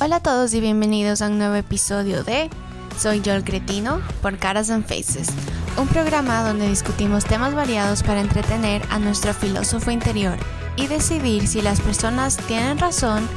Hola 0.00 0.16
a 0.16 0.20
todos 0.20 0.52
y 0.54 0.60
bienvenidos 0.60 1.22
a 1.22 1.28
un 1.28 1.38
nuevo 1.38 1.54
episodio 1.54 2.24
de 2.24 2.50
Soy 2.98 3.20
yo 3.20 3.34
el 3.34 3.44
cretino 3.44 4.00
por 4.20 4.36
Caras 4.38 4.70
and 4.70 4.84
Faces, 4.84 5.28
un 5.76 5.86
programa 5.86 6.42
donde 6.42 6.68
discutimos 6.68 7.24
temas 7.24 7.54
variados 7.54 8.02
para 8.02 8.20
entretener 8.20 8.82
a 8.90 8.98
nuestro 8.98 9.32
filósofo 9.32 9.92
interior 9.92 10.36
y 10.76 10.88
decidir 10.88 11.46
si 11.46 11.62
las 11.62 11.80
personas 11.80 12.36
tienen 12.36 12.78
razón 12.78 13.28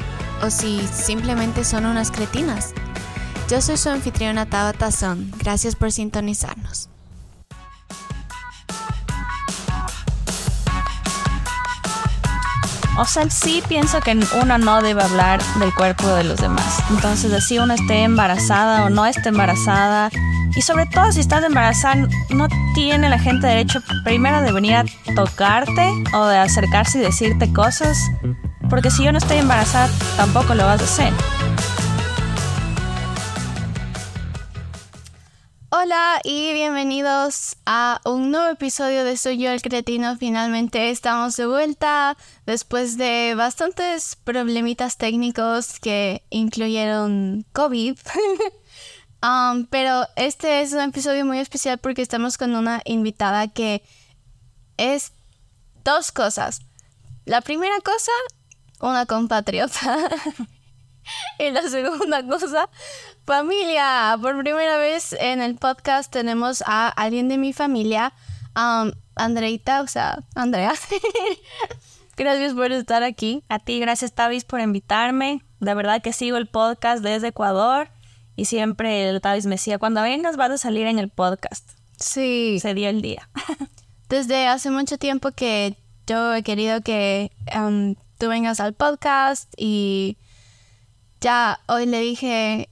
o 0.41 0.49
si 0.49 0.87
simplemente 0.87 1.63
son 1.63 1.85
unas 1.85 2.11
cretinas. 2.11 2.73
Yo 3.49 3.61
soy 3.61 3.77
su 3.77 3.89
anfitriona 3.89 4.45
Tabata 4.45 4.91
Son, 4.91 5.31
gracias 5.37 5.75
por 5.75 5.91
sintonizarnos. 5.91 6.89
O 12.97 13.05
sea, 13.05 13.29
sí 13.29 13.61
pienso 13.67 13.99
que 14.01 14.19
uno 14.41 14.57
no 14.57 14.81
debe 14.81 15.03
hablar 15.03 15.39
del 15.59 15.73
cuerpo 15.73 16.07
de 16.07 16.23
los 16.23 16.37
demás. 16.37 16.79
Entonces, 16.89 17.31
así 17.31 17.59
uno 17.59 17.75
esté 17.75 18.03
embarazada 18.03 18.85
o 18.85 18.89
no 18.89 19.05
esté 19.05 19.29
embarazada. 19.29 20.09
Y 20.55 20.63
sobre 20.63 20.87
todo 20.87 21.11
si 21.11 21.19
estás 21.19 21.43
embarazada, 21.43 22.07
no 22.31 22.47
tiene 22.73 23.07
la 23.09 23.19
gente 23.19 23.45
derecho 23.45 23.81
primero 24.03 24.41
de 24.41 24.51
venir 24.51 24.73
a 24.73 24.85
tocarte 25.15 25.87
o 26.13 26.25
de 26.25 26.39
acercarse 26.39 26.97
y 26.97 27.01
decirte 27.01 27.53
cosas. 27.53 27.99
Porque 28.69 28.91
si 28.91 29.05
yo 29.05 29.11
no 29.13 29.17
estoy 29.17 29.37
embarazada, 29.37 29.89
tampoco 30.17 30.53
lo 30.53 30.65
vas 30.65 30.81
a 30.81 30.83
hacer. 30.83 31.13
Hola 35.69 36.19
y 36.23 36.51
bienvenidos 36.53 37.55
a 37.65 38.01
un 38.03 38.31
nuevo 38.31 38.49
episodio 38.49 39.05
de 39.05 39.15
Soy 39.15 39.37
yo 39.37 39.51
el 39.51 39.61
cretino. 39.61 40.17
Finalmente 40.17 40.89
estamos 40.89 41.37
de 41.37 41.45
vuelta 41.45 42.17
después 42.45 42.97
de 42.97 43.35
bastantes 43.37 44.17
problemitas 44.17 44.97
técnicos 44.97 45.79
que 45.79 46.23
incluyeron 46.29 47.45
COVID. 47.53 47.97
Um, 49.23 49.65
pero 49.65 50.05
este 50.15 50.61
es 50.61 50.73
un 50.73 50.79
episodio 50.81 51.25
muy 51.25 51.39
especial 51.39 51.79
porque 51.79 52.03
estamos 52.03 52.37
con 52.37 52.55
una 52.55 52.81
invitada 52.85 53.47
que 53.47 53.81
es 54.77 55.11
dos 55.83 56.11
cosas. 56.11 56.61
La 57.25 57.41
primera 57.41 57.75
cosa, 57.83 58.11
una 58.79 59.05
compatriota. 59.05 60.09
y 61.39 61.51
la 61.51 61.63
segunda 61.63 62.25
cosa, 62.25 62.69
familia. 63.25 64.17
Por 64.21 64.39
primera 64.39 64.77
vez 64.77 65.13
en 65.13 65.41
el 65.41 65.55
podcast 65.55 66.11
tenemos 66.11 66.63
a 66.65 66.89
alguien 66.89 67.27
de 67.29 67.37
mi 67.37 67.53
familia, 67.53 68.13
um, 68.55 68.91
Andreita, 69.15 69.81
o 69.81 69.87
sea, 69.87 70.19
Andrea. 70.35 70.73
gracias 72.17 72.53
por 72.53 72.71
estar 72.71 73.03
aquí. 73.03 73.43
A 73.49 73.59
ti, 73.59 73.79
gracias 73.79 74.13
Tavis 74.13 74.45
por 74.45 74.59
invitarme. 74.59 75.41
De 75.59 75.73
verdad 75.73 76.01
que 76.01 76.13
sigo 76.13 76.37
el 76.37 76.47
podcast 76.47 77.03
desde 77.03 77.29
Ecuador 77.29 77.89
y 78.35 78.45
siempre 78.45 79.09
el 79.09 79.21
Tavis 79.21 79.45
me 79.45 79.55
decía, 79.55 79.79
cuando 79.79 80.01
vengas 80.01 80.37
vas 80.37 80.51
a 80.51 80.57
salir 80.57 80.85
en 80.85 80.99
el 80.99 81.09
podcast. 81.09 81.71
Sí. 81.99 82.59
Se 82.61 82.73
dio 82.73 82.89
el 82.89 83.01
día. 83.01 83.29
Desde 84.09 84.47
hace 84.47 84.69
mucho 84.69 84.97
tiempo 84.97 85.31
que 85.31 85.75
yo 86.05 86.33
he 86.33 86.43
querido 86.43 86.81
que 86.81 87.31
um, 87.55 87.95
tú 88.17 88.29
vengas 88.29 88.59
al 88.59 88.73
podcast 88.73 89.53
y 89.57 90.17
ya 91.21 91.59
hoy 91.67 91.85
le 91.85 92.01
dije, 92.01 92.69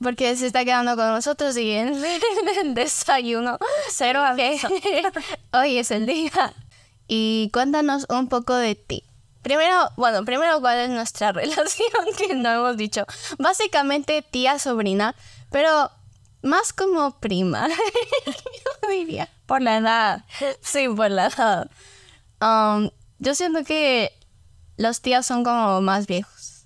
porque 0.00 0.36
se 0.36 0.46
está 0.46 0.64
quedando 0.64 0.96
con 0.96 1.08
nosotros 1.08 1.56
y 1.56 1.70
en 1.72 1.94
el 2.60 2.74
desayuno, 2.74 3.58
cero 3.90 4.22
aviso. 4.22 4.68
hoy 5.52 5.78
es 5.78 5.90
el 5.90 6.06
día. 6.06 6.54
Y 7.06 7.50
cuéntanos 7.52 8.06
un 8.10 8.28
poco 8.28 8.54
de 8.54 8.74
ti. 8.74 9.04
Primero, 9.42 9.90
bueno, 9.96 10.24
primero 10.24 10.60
cuál 10.60 10.78
es 10.78 10.90
nuestra 10.90 11.32
relación 11.32 11.90
que 12.16 12.34
no 12.34 12.50
hemos 12.50 12.76
dicho. 12.76 13.06
Básicamente 13.38 14.22
tía 14.22 14.58
sobrina, 14.58 15.14
pero 15.50 15.90
más 16.42 16.72
como 16.72 17.18
prima, 17.18 17.68
yo 18.26 18.88
diría. 18.88 19.28
Por 19.46 19.62
la 19.62 19.78
edad. 19.78 20.24
Sí, 20.60 20.88
por 20.88 21.10
la 21.10 21.26
edad. 21.26 21.70
Um, 22.40 22.90
yo 23.18 23.34
siento 23.34 23.64
que 23.64 24.12
los 24.78 25.02
tíos 25.02 25.26
son 25.26 25.44
como 25.44 25.82
más 25.82 26.06
viejos 26.06 26.64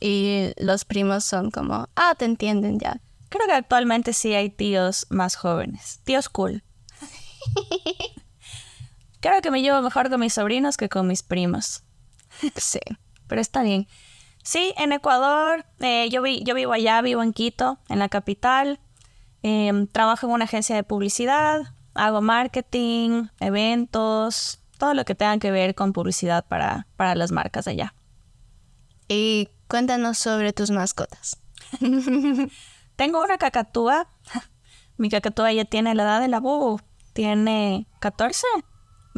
y 0.00 0.52
los 0.56 0.84
primos 0.84 1.24
son 1.24 1.50
como, 1.50 1.88
ah, 1.94 2.14
te 2.18 2.24
entienden 2.24 2.78
ya. 2.78 3.00
Creo 3.28 3.46
que 3.46 3.52
actualmente 3.52 4.12
sí 4.12 4.34
hay 4.34 4.50
tíos 4.50 5.06
más 5.10 5.36
jóvenes. 5.36 6.00
Tíos 6.04 6.28
cool. 6.28 6.62
Creo 9.20 9.40
que 9.40 9.50
me 9.50 9.62
llevo 9.62 9.80
mejor 9.82 10.10
con 10.10 10.20
mis 10.20 10.34
sobrinos 10.34 10.76
que 10.76 10.88
con 10.88 11.06
mis 11.06 11.22
primos. 11.22 11.84
Sí. 12.56 12.80
Pero 13.26 13.40
está 13.40 13.62
bien. 13.62 13.88
Sí, 14.42 14.74
en 14.76 14.92
Ecuador, 14.92 15.64
eh, 15.80 16.08
yo, 16.10 16.20
vi, 16.20 16.42
yo 16.44 16.54
vivo 16.54 16.72
allá, 16.72 17.00
vivo 17.00 17.22
en 17.22 17.32
Quito, 17.32 17.78
en 17.88 17.98
la 17.98 18.08
capital. 18.08 18.80
Em, 19.42 19.86
trabajo 19.86 20.26
en 20.26 20.32
una 20.32 20.44
agencia 20.44 20.76
de 20.76 20.82
publicidad, 20.82 21.74
hago 21.94 22.20
marketing, 22.20 23.28
eventos, 23.40 24.60
todo 24.78 24.94
lo 24.94 25.04
que 25.04 25.14
tenga 25.14 25.38
que 25.38 25.50
ver 25.50 25.74
con 25.74 25.92
publicidad 25.92 26.44
para, 26.46 26.86
para 26.96 27.14
las 27.14 27.32
marcas 27.32 27.66
allá. 27.68 27.94
Y 29.08 29.48
cuéntanos 29.68 30.18
sobre 30.18 30.52
tus 30.52 30.70
mascotas. 30.70 31.38
Tengo 32.96 33.22
una 33.22 33.38
cacatúa. 33.38 34.08
Mi 34.96 35.10
cacatúa 35.10 35.52
ya 35.52 35.64
tiene 35.64 35.94
la 35.94 36.04
edad 36.04 36.20
de 36.20 36.28
la 36.28 36.40
bubu. 36.40 36.80
Tiene 37.12 37.86
14. 38.00 38.46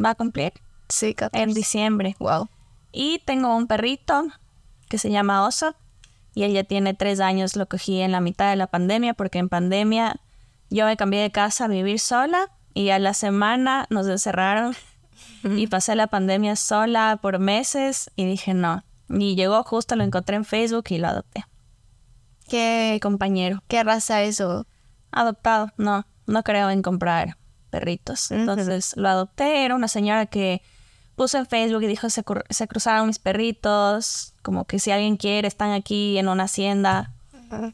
Va 0.03 0.11
a 0.11 0.15
cumplir 0.15 0.53
Sí, 0.89 1.15
14. 1.15 1.43
en 1.43 1.55
diciembre. 1.55 2.17
Wow. 2.19 2.49
Y 2.93 3.21
tengo 3.27 3.55
un 3.57 3.67
perrito 3.67 4.27
que 4.89 4.99
se 4.99 5.11
llama 5.11 5.47
Oso. 5.47 5.75
Y 6.35 6.45
él 6.45 6.53
ya 6.53 6.65
tiene 6.65 6.95
tres 6.95 7.21
años. 7.21 7.57
Lo 7.57 7.67
cogí 7.67 8.01
en 8.01 8.13
la 8.13 8.21
mitad 8.21 8.51
de 8.51 8.57
la 8.57 8.67
pandemia 8.67 9.15
porque 9.15 9.39
en 9.39 9.49
pandemia 9.49 10.21
yo 10.71 10.87
me 10.87 10.97
cambié 10.97 11.21
de 11.21 11.31
casa 11.31 11.65
a 11.65 11.69
vivir 11.69 12.01
sola. 12.01 12.51
Y 12.75 12.91
a 12.91 12.99
la 12.99 13.15
semana 13.15 13.87
nos 13.91 14.07
encerraron. 14.07 14.75
Y 15.55 15.67
pasé 15.69 15.95
la 15.95 16.09
pandemia 16.09 16.57
sola 16.57 17.19
por 17.21 17.39
meses. 17.39 18.11
Y 18.17 18.25
dije 18.25 18.55
no. 18.55 18.85
Y 19.09 19.37
llegó 19.37 19.63
justo, 19.63 19.97
lo 19.97 20.05
encontré 20.05 20.37
en 20.37 20.45
Facebook 20.45 20.85
y 20.91 20.99
lo 20.99 21.09
adopté. 21.09 21.45
¿Qué, 22.49 22.99
Compañero. 23.03 23.63
qué 23.69 23.83
raza 23.83 24.23
es 24.23 24.41
eso? 24.41 24.67
Adoptado. 25.11 25.71
No, 25.77 26.07
no 26.27 26.43
creo 26.43 26.71
en 26.71 26.83
comprar 26.83 27.37
perritos. 27.71 28.31
Entonces 28.31 28.97
lo 28.97 29.09
adopté. 29.09 29.65
Era 29.65 29.75
una 29.75 29.89
señora 29.89 30.27
que 30.27 30.63
puso 31.15 31.39
en 31.39 31.47
Facebook 31.47 31.83
y 31.83 31.87
dijo 31.87 32.11
se, 32.11 32.23
se 32.51 32.69
cruzaron 32.69 33.07
mis 33.07 33.19
perritos. 33.19 34.35
Como 34.43 34.65
que 34.65 34.79
si 34.79 34.91
alguien 34.91 35.17
quiere, 35.17 35.49
están 35.49 35.73
aquí 35.73 36.19
en 36.19 36.29
una 36.29 36.45
hacienda. 36.45 37.13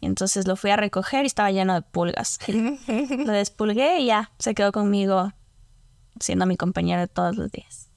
Y 0.00 0.06
entonces 0.06 0.46
lo 0.46 0.56
fui 0.56 0.70
a 0.70 0.76
recoger 0.76 1.24
y 1.24 1.26
estaba 1.26 1.50
lleno 1.50 1.74
de 1.74 1.82
pulgas. 1.82 2.38
lo 2.48 3.32
despulgué 3.32 4.00
y 4.00 4.06
ya 4.06 4.30
se 4.38 4.54
quedó 4.54 4.70
conmigo 4.70 5.32
siendo 6.20 6.46
mi 6.46 6.56
compañero 6.56 7.00
de 7.00 7.08
todos 7.08 7.36
los 7.36 7.50
días. 7.50 7.88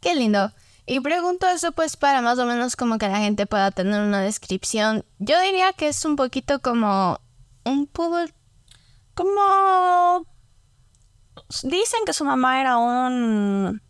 Qué 0.00 0.14
lindo. 0.14 0.52
Y 0.86 1.00
pregunto 1.00 1.46
eso 1.46 1.72
pues 1.72 1.96
para 1.96 2.20
más 2.22 2.38
o 2.38 2.46
menos 2.46 2.74
como 2.74 2.98
que 2.98 3.08
la 3.08 3.18
gente 3.18 3.46
pueda 3.46 3.70
tener 3.70 4.00
una 4.00 4.20
descripción. 4.20 5.04
Yo 5.18 5.40
diría 5.40 5.72
que 5.72 5.88
es 5.88 6.04
un 6.04 6.16
poquito 6.16 6.60
como 6.60 7.20
un 7.64 7.86
poodle. 7.86 8.34
Como 9.14 10.26
dicen 11.62 12.00
que 12.06 12.12
su 12.12 12.24
mamá 12.24 12.60
era 12.60 12.78
un 12.78 13.82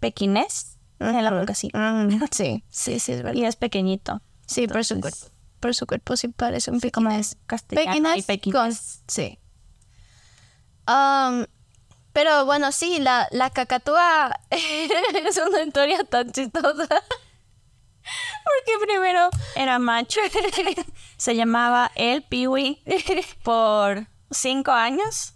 pequinés 0.00 0.78
en 1.00 1.24
la 1.24 1.30
boca 1.30 1.52
así. 1.52 1.70
Sí, 2.30 2.64
sí, 2.70 3.00
sí, 3.00 3.12
es 3.12 3.22
verdad. 3.22 3.34
Y 3.40 3.44
es 3.44 3.56
pequeñito. 3.56 4.20
Sí, 4.46 4.68
por 4.68 4.84
su 4.84 4.94
Entonces, 4.94 5.20
cuerpo. 5.20 5.36
Por 5.60 5.74
su 5.74 5.86
cuerpo 5.86 6.16
sí 6.16 6.28
parece 6.28 6.70
un 6.70 6.78
como 6.80 7.08
pequinés. 7.08 7.38
castellano 7.46 8.14
y 8.14 8.22
Pequinés 8.22 8.26
pequinés. 8.26 8.58
con... 8.60 8.72
Sí. 9.08 9.38
Um, 10.86 11.46
pero 12.14 12.46
bueno, 12.46 12.70
sí, 12.72 13.00
la, 13.00 13.28
la 13.32 13.50
cacatúa 13.50 14.40
es 14.50 15.36
una 15.36 15.62
historia 15.62 16.04
tan 16.04 16.30
chistosa. 16.30 16.86
Porque 18.44 18.86
primero 18.86 19.30
Era 19.56 19.78
macho. 19.78 20.20
Se 21.16 21.34
llamaba 21.34 21.90
El 21.96 22.22
Piwi 22.22 22.82
por 23.42 24.06
cinco 24.30 24.70
años. 24.70 25.34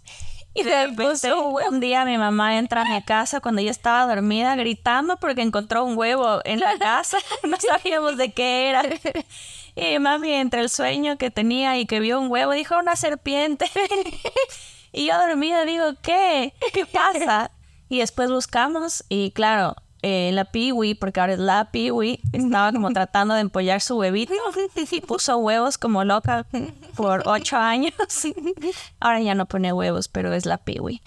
Y 0.53 0.63
de 0.63 0.87
repente 0.87 1.33
un 1.33 1.79
día 1.79 2.05
mi 2.05 2.17
mamá 2.17 2.57
entra 2.57 2.81
a 2.81 2.85
mi 2.85 3.01
casa 3.03 3.41
cuando 3.41 3.61
yo 3.61 3.69
estaba 3.69 4.07
dormida 4.07 4.55
gritando 4.55 5.17
porque 5.17 5.41
encontró 5.41 5.83
un 5.83 5.97
huevo 5.97 6.41
en 6.45 6.61
la 6.61 6.77
casa. 6.77 7.17
No 7.43 7.57
sabíamos 7.59 8.15
de 8.17 8.31
qué 8.31 8.69
era. 8.69 8.83
Y 9.75 9.99
mami, 9.99 10.33
entre 10.33 10.61
el 10.61 10.69
sueño 10.69 11.17
que 11.17 11.29
tenía 11.29 11.77
y 11.77 11.85
que 11.85 11.99
vio 11.99 12.19
un 12.19 12.31
huevo, 12.31 12.53
dijo 12.53 12.77
una 12.77 12.95
serpiente. 12.95 13.69
Y 14.91 15.07
yo 15.07 15.17
dormida 15.17 15.65
digo, 15.65 15.85
¿qué? 16.01 16.53
¿Qué 16.73 16.85
pasa? 16.93 17.51
Y 17.89 17.99
después 17.99 18.29
buscamos 18.29 19.03
y 19.09 19.31
claro, 19.31 19.75
eh, 20.01 20.31
la 20.33 20.45
Piwi, 20.45 20.95
porque 20.95 21.19
ahora 21.19 21.33
es 21.33 21.39
la 21.39 21.71
Piwi, 21.71 22.21
estaba 22.31 22.71
como 22.71 22.89
tratando 22.93 23.33
de 23.33 23.41
empollar 23.41 23.81
su 23.81 23.97
huevito 23.97 24.33
y 24.91 25.01
puso 25.01 25.37
huevos 25.37 25.77
como 25.77 26.03
loca 26.05 26.45
por 26.95 27.23
ocho 27.25 27.57
años. 27.57 27.93
Ahora 28.99 29.21
ya 29.21 29.35
no 29.35 29.45
pone 29.45 29.73
huevos, 29.73 30.07
pero 30.07 30.33
es 30.33 30.45
la 30.45 30.57
Piwi. 30.57 31.01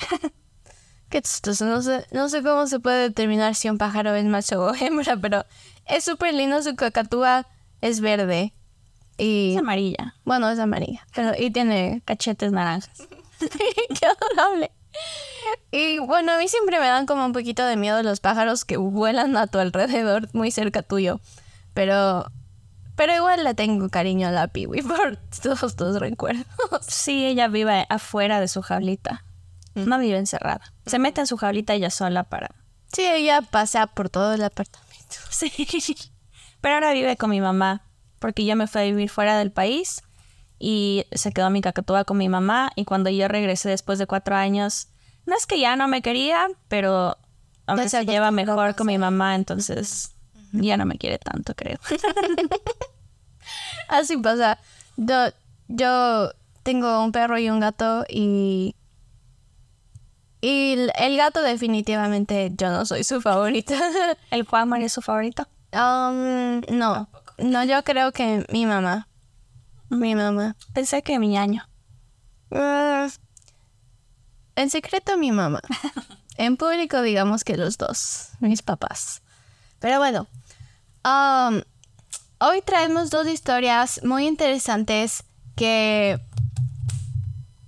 Qué 1.09 1.23
chistoso. 1.23 1.65
No 1.65 1.83
sé, 1.83 2.07
no 2.11 2.29
sé 2.29 2.43
cómo 2.43 2.67
se 2.67 2.81
puede 2.81 3.09
determinar 3.09 3.55
si 3.55 3.71
un 3.71 3.79
pájaro 3.79 4.15
es 4.15 4.25
macho 4.25 4.63
o 4.63 4.75
hembra, 4.75 5.17
pero 5.17 5.45
es 5.87 6.05
súper 6.05 6.35
lindo. 6.35 6.63
Su 6.63 6.75
cacatúa 6.75 7.47
es 7.81 8.01
verde. 8.01 8.53
Y, 9.19 9.53
Es 9.53 9.59
amarilla, 9.59 10.17
bueno, 10.25 10.49
es 10.51 10.59
amarilla. 10.59 11.07
Pero, 11.15 11.33
y 11.39 11.51
tiene 11.51 12.03
cachetes 12.05 12.51
naranjas. 12.51 13.07
Qué 14.01 14.07
adorable. 14.07 14.71
Y 15.71 15.99
bueno, 15.99 16.33
a 16.33 16.39
mí 16.39 16.49
siempre 16.49 16.79
me 16.79 16.87
dan 16.87 17.07
como 17.07 17.25
un 17.25 17.33
poquito 17.33 17.65
de 17.65 17.77
miedo 17.77 18.03
los 18.03 18.21
pájaros 18.21 18.65
que 18.65 18.77
vuelan 18.77 19.37
a 19.37 19.47
tu 19.47 19.59
alrededor, 19.59 20.29
muy 20.33 20.51
cerca 20.51 20.83
tuyo. 20.83 21.21
Pero, 21.75 22.31
pero 22.97 23.15
igual 23.15 23.45
le 23.45 23.55
tengo 23.55 23.89
cariño 23.89 24.29
a 24.29 24.31
la 24.31 24.49
Piwi 24.49 24.83
por 24.83 25.17
todos 25.43 25.63
estos 25.63 25.99
recuerdos. 25.99 26.47
Sí, 26.87 27.27
ella 27.27 27.49
vive 27.49 27.87
afuera 27.89 28.41
de 28.41 28.49
su 28.49 28.63
jaulita. 28.63 29.25
No 29.75 29.99
vive 29.99 30.19
encerrada. 30.19 30.61
Se 30.85 30.99
mete 30.99 31.23
en 31.23 31.27
su 31.27 31.39
jaulita 31.39 31.73
ella 31.73 31.89
sola 31.89 32.25
para... 32.25 32.51
Sí, 32.93 33.07
ella 33.07 33.41
pasea 33.41 33.87
por 33.87 34.11
todo 34.11 34.35
el 34.35 34.45
apartamento. 34.45 34.93
Sí. 35.31 35.51
Pero 36.61 36.75
ahora 36.75 36.93
vive 36.93 37.17
con 37.17 37.31
mi 37.31 37.41
mamá, 37.41 37.83
porque 38.19 38.45
yo 38.45 38.55
me 38.55 38.67
fui 38.67 38.83
a 38.83 38.85
vivir 38.85 39.11
fuera 39.11 39.37
del 39.37 39.51
país 39.51 40.03
y 40.65 41.07
se 41.11 41.33
quedó 41.33 41.51
mi 41.51 41.61
cacatúa 41.61 42.05
con 42.05 42.19
mi 42.19 42.29
mamá 42.29 42.71
y 42.77 42.85
cuando 42.85 43.11
yo 43.11 43.27
regresé 43.27 43.69
después 43.69 43.99
de 43.99 44.07
cuatro 44.07 44.37
años, 44.37 44.87
no 45.27 45.37
es 45.37 45.45
que 45.47 45.59
ya 45.59 45.75
no 45.75 45.89
me 45.89 46.03
quería, 46.03 46.47
pero 46.69 47.19
ahora 47.67 47.89
se 47.89 48.07
lleva 48.07 48.31
mejor 48.31 48.77
con 48.77 48.87
mi 48.87 48.97
mamá, 48.97 49.35
entonces 49.35 50.13
ya 50.53 50.77
no 50.77 50.87
me 50.87 50.99
quiere 50.99 51.19
tanto, 51.19 51.55
creo. 51.57 51.79
Así 53.89 54.17
pasa. 54.19 54.61
Yo, 54.97 55.17
yo 55.67 56.31
tengo 56.63 57.03
un 57.03 57.11
perro 57.11 57.39
y 57.39 57.51
un 57.51 57.59
gato 57.59 58.05
y... 58.09 58.77
Y 60.41 60.75
el- 60.97 61.17
gato 61.17 61.43
definitivamente 61.43 62.53
yo 62.57 62.71
no 62.71 62.87
soy 62.87 63.03
su 63.03 63.21
favorita. 63.21 63.75
¿El 64.31 64.45
Juan 64.47 64.73
es 64.83 64.93
su 64.93 65.03
favorito? 65.03 65.47
Um, 65.73 66.61
no, 66.71 67.09
no, 67.39 67.65
yo 67.65 67.83
creo 67.83 68.13
que 68.13 68.47
mi 68.53 68.65
mamá. 68.67 69.09
Mi 69.93 70.15
mamá. 70.15 70.57
Pensé 70.73 71.03
que 71.03 71.19
mi 71.19 71.29
ñaño. 71.29 71.69
Mm, 72.49 73.09
en 74.57 74.71
secreto 74.71 75.19
mi 75.19 75.33
mamá. 75.33 75.61
En 76.39 76.57
público 76.57 77.03
digamos 77.03 77.45
que 77.45 77.59
los 77.59 77.77
dos, 77.77 78.31
mis 78.41 78.63
papás. 78.63 79.21
Pero 79.81 79.99
bueno, 79.99 80.27
um, 81.05 81.61
hoy 82.39 82.63
traemos 82.63 83.11
dos 83.11 83.29
historias 83.29 84.01
muy 84.03 84.27
interesantes 84.27 85.25
que 85.57 86.19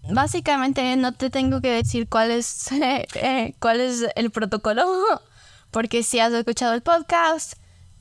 básicamente 0.08 0.96
no 0.96 1.12
te 1.12 1.28
tengo 1.28 1.60
que 1.60 1.72
decir 1.72 2.08
cuál 2.08 2.30
es, 2.30 2.72
eh, 2.72 3.54
cuál 3.60 3.80
es 3.80 4.06
el 4.16 4.30
protocolo, 4.30 4.86
porque 5.70 6.02
si 6.02 6.20
has 6.20 6.32
escuchado 6.32 6.72
el 6.72 6.80
podcast, 6.80 7.58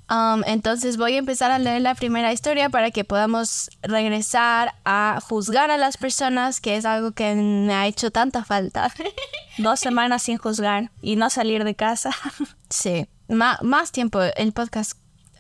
um, 0.10 0.42
entonces 0.46 0.98
voy 0.98 1.16
a 1.16 1.18
empezar 1.20 1.52
a 1.52 1.60
leer 1.60 1.82
la 1.82 1.96
primera 1.96 2.32
historia 2.34 2.70
para 2.70 2.92
que 2.92 3.04
podamos 3.04 3.70
regresar 3.82 4.74
a 4.86 5.20
juzgar 5.28 5.72
a 5.72 5.78
las 5.78 5.98
personas, 5.98 6.60
que 6.62 6.78
es 6.78 6.86
algo 6.86 7.12
que 7.12 7.36
me 7.36 7.74
ha 7.74 7.88
hecho 7.88 8.12
tanta 8.12 8.44
falta. 8.44 8.92
Dos 9.58 9.80
semanas 9.80 10.24
sin 10.24 10.38
juzgar 10.38 10.92
y 11.02 11.16
no 11.16 11.30
salir 11.30 11.64
de 11.64 11.76
casa. 11.76 12.12
sí, 12.70 13.08
Ma- 13.28 13.60
más 13.62 13.92
tiempo, 13.92 14.22
el 14.22 14.52
podcast. 14.54 14.94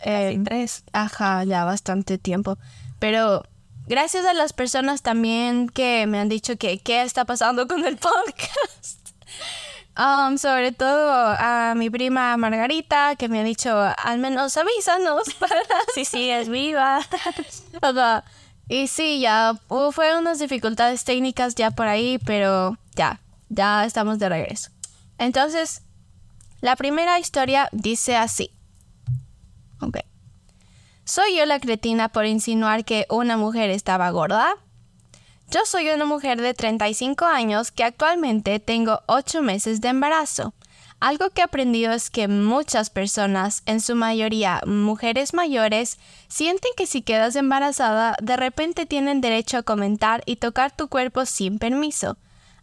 eh, 0.04 0.39
Tres. 0.45 0.83
Ajá, 0.94 1.44
ya 1.44 1.63
bastante 1.65 2.18
tiempo. 2.18 2.57
Pero 3.00 3.44
gracias 3.88 4.25
a 4.25 4.33
las 4.33 4.54
personas 4.54 5.01
también 5.01 5.68
que 5.69 6.06
me 6.07 6.19
han 6.19 6.30
dicho 6.30 6.57
que 6.57 6.80
qué 6.80 7.01
está 7.01 7.25
pasando 7.25 7.68
con 7.68 7.86
el 7.86 7.98
podcast. 7.98 9.10
Um, 9.95 10.37
sobre 10.39 10.71
todo 10.71 11.11
a 11.37 11.73
mi 11.75 11.89
prima 11.91 12.35
Margarita, 12.37 13.15
que 13.15 13.29
me 13.29 13.39
ha 13.39 13.43
dicho, 13.43 13.71
al 14.03 14.17
menos 14.17 14.57
avísanos 14.57 15.33
para... 15.39 15.61
Sí, 15.93 16.03
sí, 16.05 16.29
es 16.31 16.49
viva. 16.49 17.01
Y 18.69 18.87
sí, 18.87 19.19
ya 19.19 19.53
hubo- 19.67 19.91
fueron 19.91 20.19
unas 20.21 20.39
dificultades 20.39 21.03
técnicas 21.03 21.53
ya 21.55 21.71
por 21.71 21.87
ahí, 21.87 22.17
pero 22.25 22.77
ya, 22.95 23.19
ya 23.49 23.83
estamos 23.85 24.19
de 24.19 24.29
regreso. 24.29 24.71
Entonces, 25.17 25.81
la 26.61 26.75
primera 26.77 27.19
historia 27.19 27.67
dice 27.73 28.15
así. 28.15 28.51
Ok. 29.81 29.97
¿Soy 31.03 31.37
yo 31.37 31.45
la 31.45 31.59
cretina 31.59 32.07
por 32.09 32.25
insinuar 32.25 32.85
que 32.85 33.05
una 33.09 33.35
mujer 33.35 33.69
estaba 33.69 34.09
gorda? 34.11 34.55
Yo 35.53 35.59
soy 35.67 35.88
una 35.89 36.05
mujer 36.05 36.41
de 36.41 36.55
35 36.55 37.25
años 37.25 37.71
que 37.71 37.83
actualmente 37.83 38.59
tengo 38.59 39.01
8 39.05 39.44
meses 39.44 39.81
de 39.81 39.89
embarazo. 39.89 40.55
Algo 41.00 41.29
que 41.29 41.41
he 41.41 41.44
aprendido 41.44 41.94
es 41.94 42.09
que 42.09 42.27
muchas 42.27 42.89
personas, 42.89 43.61
en 43.67 43.79
su 43.79 43.95
mayoría 43.95 44.61
mujeres 44.65 45.35
mayores, 45.35 46.00
sienten 46.27 46.71
que 46.75 46.88
si 46.88 47.03
quedas 47.03 47.35
embarazada, 47.35 48.15
de 48.19 48.35
repente 48.35 48.88
tienen 48.88 49.21
derecho 49.21 49.59
a 49.59 49.61
comentar 49.61 50.23
y 50.25 50.38
tocar 50.38 50.75
tu 50.75 50.88
cuerpo 50.88 51.23
sin 51.27 51.59
permiso. 51.59 52.17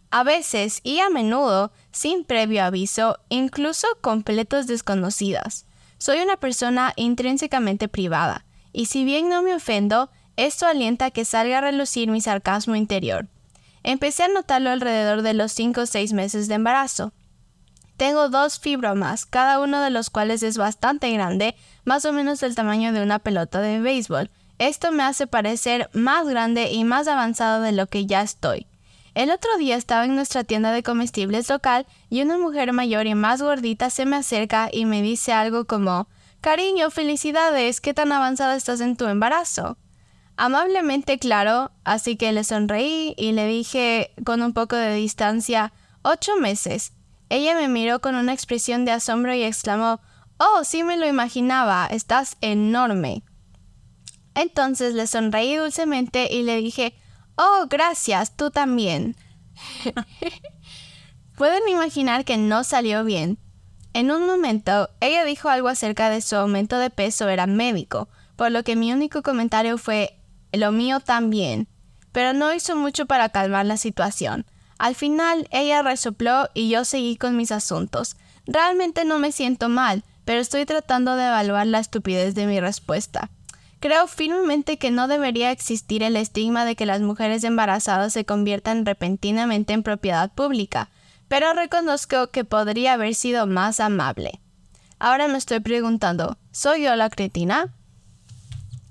A 0.09 0.23
veces 0.25 0.81
y 0.83 0.99
a 0.99 1.09
menudo, 1.09 1.71
sin 1.93 2.25
previo 2.25 2.61
aviso, 2.61 3.19
incluso 3.29 3.87
completos 4.01 4.67
desconocidas. 4.67 5.65
Soy 5.97 6.19
una 6.19 6.35
persona 6.35 6.91
intrínsecamente 6.97 7.87
privada, 7.87 8.43
y 8.73 8.87
si 8.87 9.05
bien 9.05 9.29
no 9.29 9.43
me 9.43 9.55
ofendo, 9.55 10.09
esto 10.37 10.65
alienta 10.65 11.05
a 11.05 11.11
que 11.11 11.25
salga 11.25 11.59
a 11.59 11.61
relucir 11.61 12.09
mi 12.09 12.21
sarcasmo 12.21 12.75
interior. 12.75 13.27
Empecé 13.83 14.23
a 14.23 14.27
notarlo 14.27 14.69
alrededor 14.69 15.21
de 15.21 15.33
los 15.33 15.51
5 15.51 15.81
o 15.81 15.85
6 15.85 16.13
meses 16.13 16.47
de 16.47 16.55
embarazo. 16.55 17.13
Tengo 17.97 18.29
dos 18.29 18.59
fibromas, 18.59 19.25
cada 19.25 19.59
uno 19.59 19.81
de 19.81 19.91
los 19.91 20.09
cuales 20.09 20.41
es 20.43 20.57
bastante 20.57 21.11
grande, 21.11 21.55
más 21.85 22.05
o 22.05 22.13
menos 22.13 22.39
del 22.39 22.55
tamaño 22.55 22.93
de 22.93 23.03
una 23.03 23.19
pelota 23.19 23.61
de 23.61 23.79
béisbol. 23.79 24.31
Esto 24.57 24.91
me 24.91 25.03
hace 25.03 25.27
parecer 25.27 25.89
más 25.93 26.27
grande 26.27 26.71
y 26.71 26.83
más 26.83 27.07
avanzado 27.07 27.61
de 27.61 27.71
lo 27.71 27.87
que 27.87 28.05
ya 28.05 28.21
estoy. 28.21 28.67
El 29.13 29.29
otro 29.29 29.57
día 29.57 29.75
estaba 29.75 30.05
en 30.05 30.15
nuestra 30.15 30.43
tienda 30.43 30.71
de 30.71 30.83
comestibles 30.83 31.49
local 31.49 31.85
y 32.09 32.21
una 32.21 32.37
mujer 32.37 32.71
mayor 32.71 33.07
y 33.07 33.15
más 33.15 33.41
gordita 33.41 33.89
se 33.89 34.05
me 34.05 34.15
acerca 34.15 34.69
y 34.71 34.85
me 34.85 35.01
dice 35.01 35.33
algo 35.33 35.65
como 35.65 36.07
Cariño, 36.41 36.89
felicidades, 36.89 37.81
¿qué 37.81 37.93
tan 37.93 38.11
avanzada 38.11 38.55
estás 38.55 38.81
en 38.81 38.95
tu 38.95 39.05
embarazo? 39.05 39.77
Amablemente 40.43 41.19
claro, 41.19 41.69
así 41.83 42.15
que 42.15 42.31
le 42.31 42.43
sonreí 42.43 43.13
y 43.15 43.31
le 43.33 43.45
dije 43.45 44.11
con 44.25 44.41
un 44.41 44.53
poco 44.53 44.75
de 44.75 44.95
distancia 44.95 45.71
ocho 46.01 46.35
meses. 46.37 46.93
Ella 47.29 47.53
me 47.53 47.67
miró 47.67 48.01
con 48.01 48.15
una 48.15 48.33
expresión 48.33 48.83
de 48.83 48.91
asombro 48.91 49.35
y 49.35 49.43
exclamó 49.43 50.01
Oh, 50.39 50.63
sí 50.63 50.83
me 50.83 50.97
lo 50.97 51.05
imaginaba, 51.05 51.85
estás 51.85 52.37
enorme. 52.41 53.21
Entonces 54.33 54.95
le 54.95 55.05
sonreí 55.05 55.57
dulcemente 55.57 56.33
y 56.33 56.41
le 56.41 56.55
dije 56.55 56.95
Oh, 57.35 57.67
gracias, 57.69 58.35
tú 58.35 58.49
también. 58.49 59.15
Pueden 61.37 61.69
imaginar 61.69 62.25
que 62.25 62.37
no 62.37 62.63
salió 62.63 63.03
bien. 63.03 63.37
En 63.93 64.09
un 64.09 64.25
momento, 64.25 64.89
ella 65.01 65.23
dijo 65.23 65.49
algo 65.49 65.67
acerca 65.67 66.09
de 66.09 66.21
su 66.21 66.35
aumento 66.35 66.79
de 66.79 66.89
peso 66.89 67.29
era 67.29 67.45
médico, 67.45 68.09
por 68.35 68.49
lo 68.49 68.63
que 68.63 68.75
mi 68.75 68.91
único 68.91 69.21
comentario 69.21 69.77
fue 69.77 70.17
lo 70.53 70.71
mío 70.71 70.99
también, 70.99 71.67
pero 72.11 72.33
no 72.33 72.53
hizo 72.53 72.75
mucho 72.75 73.05
para 73.05 73.29
calmar 73.29 73.65
la 73.65 73.77
situación. 73.77 74.45
Al 74.77 74.95
final, 74.95 75.47
ella 75.51 75.81
resopló 75.81 76.49
y 76.53 76.69
yo 76.69 76.85
seguí 76.85 77.15
con 77.15 77.37
mis 77.37 77.51
asuntos. 77.51 78.15
Realmente 78.45 79.05
no 79.05 79.19
me 79.19 79.31
siento 79.31 79.69
mal, 79.69 80.03
pero 80.25 80.41
estoy 80.41 80.65
tratando 80.65 81.15
de 81.15 81.27
evaluar 81.27 81.67
la 81.67 81.79
estupidez 81.79 82.35
de 82.35 82.47
mi 82.47 82.59
respuesta. 82.59 83.29
Creo 83.79 84.07
firmemente 84.07 84.77
que 84.77 84.91
no 84.91 85.07
debería 85.07 85.51
existir 85.51 86.03
el 86.03 86.15
estigma 86.15 86.65
de 86.65 86.75
que 86.75 86.85
las 86.85 87.01
mujeres 87.01 87.43
embarazadas 87.43 88.13
se 88.13 88.25
conviertan 88.25 88.85
repentinamente 88.85 89.73
en 89.73 89.81
propiedad 89.81 90.31
pública, 90.31 90.89
pero 91.27 91.53
reconozco 91.53 92.27
que 92.27 92.43
podría 92.45 92.93
haber 92.93 93.15
sido 93.15 93.47
más 93.47 93.79
amable. 93.79 94.39
Ahora 94.99 95.27
me 95.27 95.39
estoy 95.39 95.61
preguntando, 95.61 96.37
¿soy 96.51 96.83
yo 96.83 96.95
la 96.95 97.09
cretina? 97.09 97.73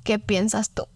¿Qué 0.03 0.19
piensas 0.19 0.71
tú? 0.71 0.89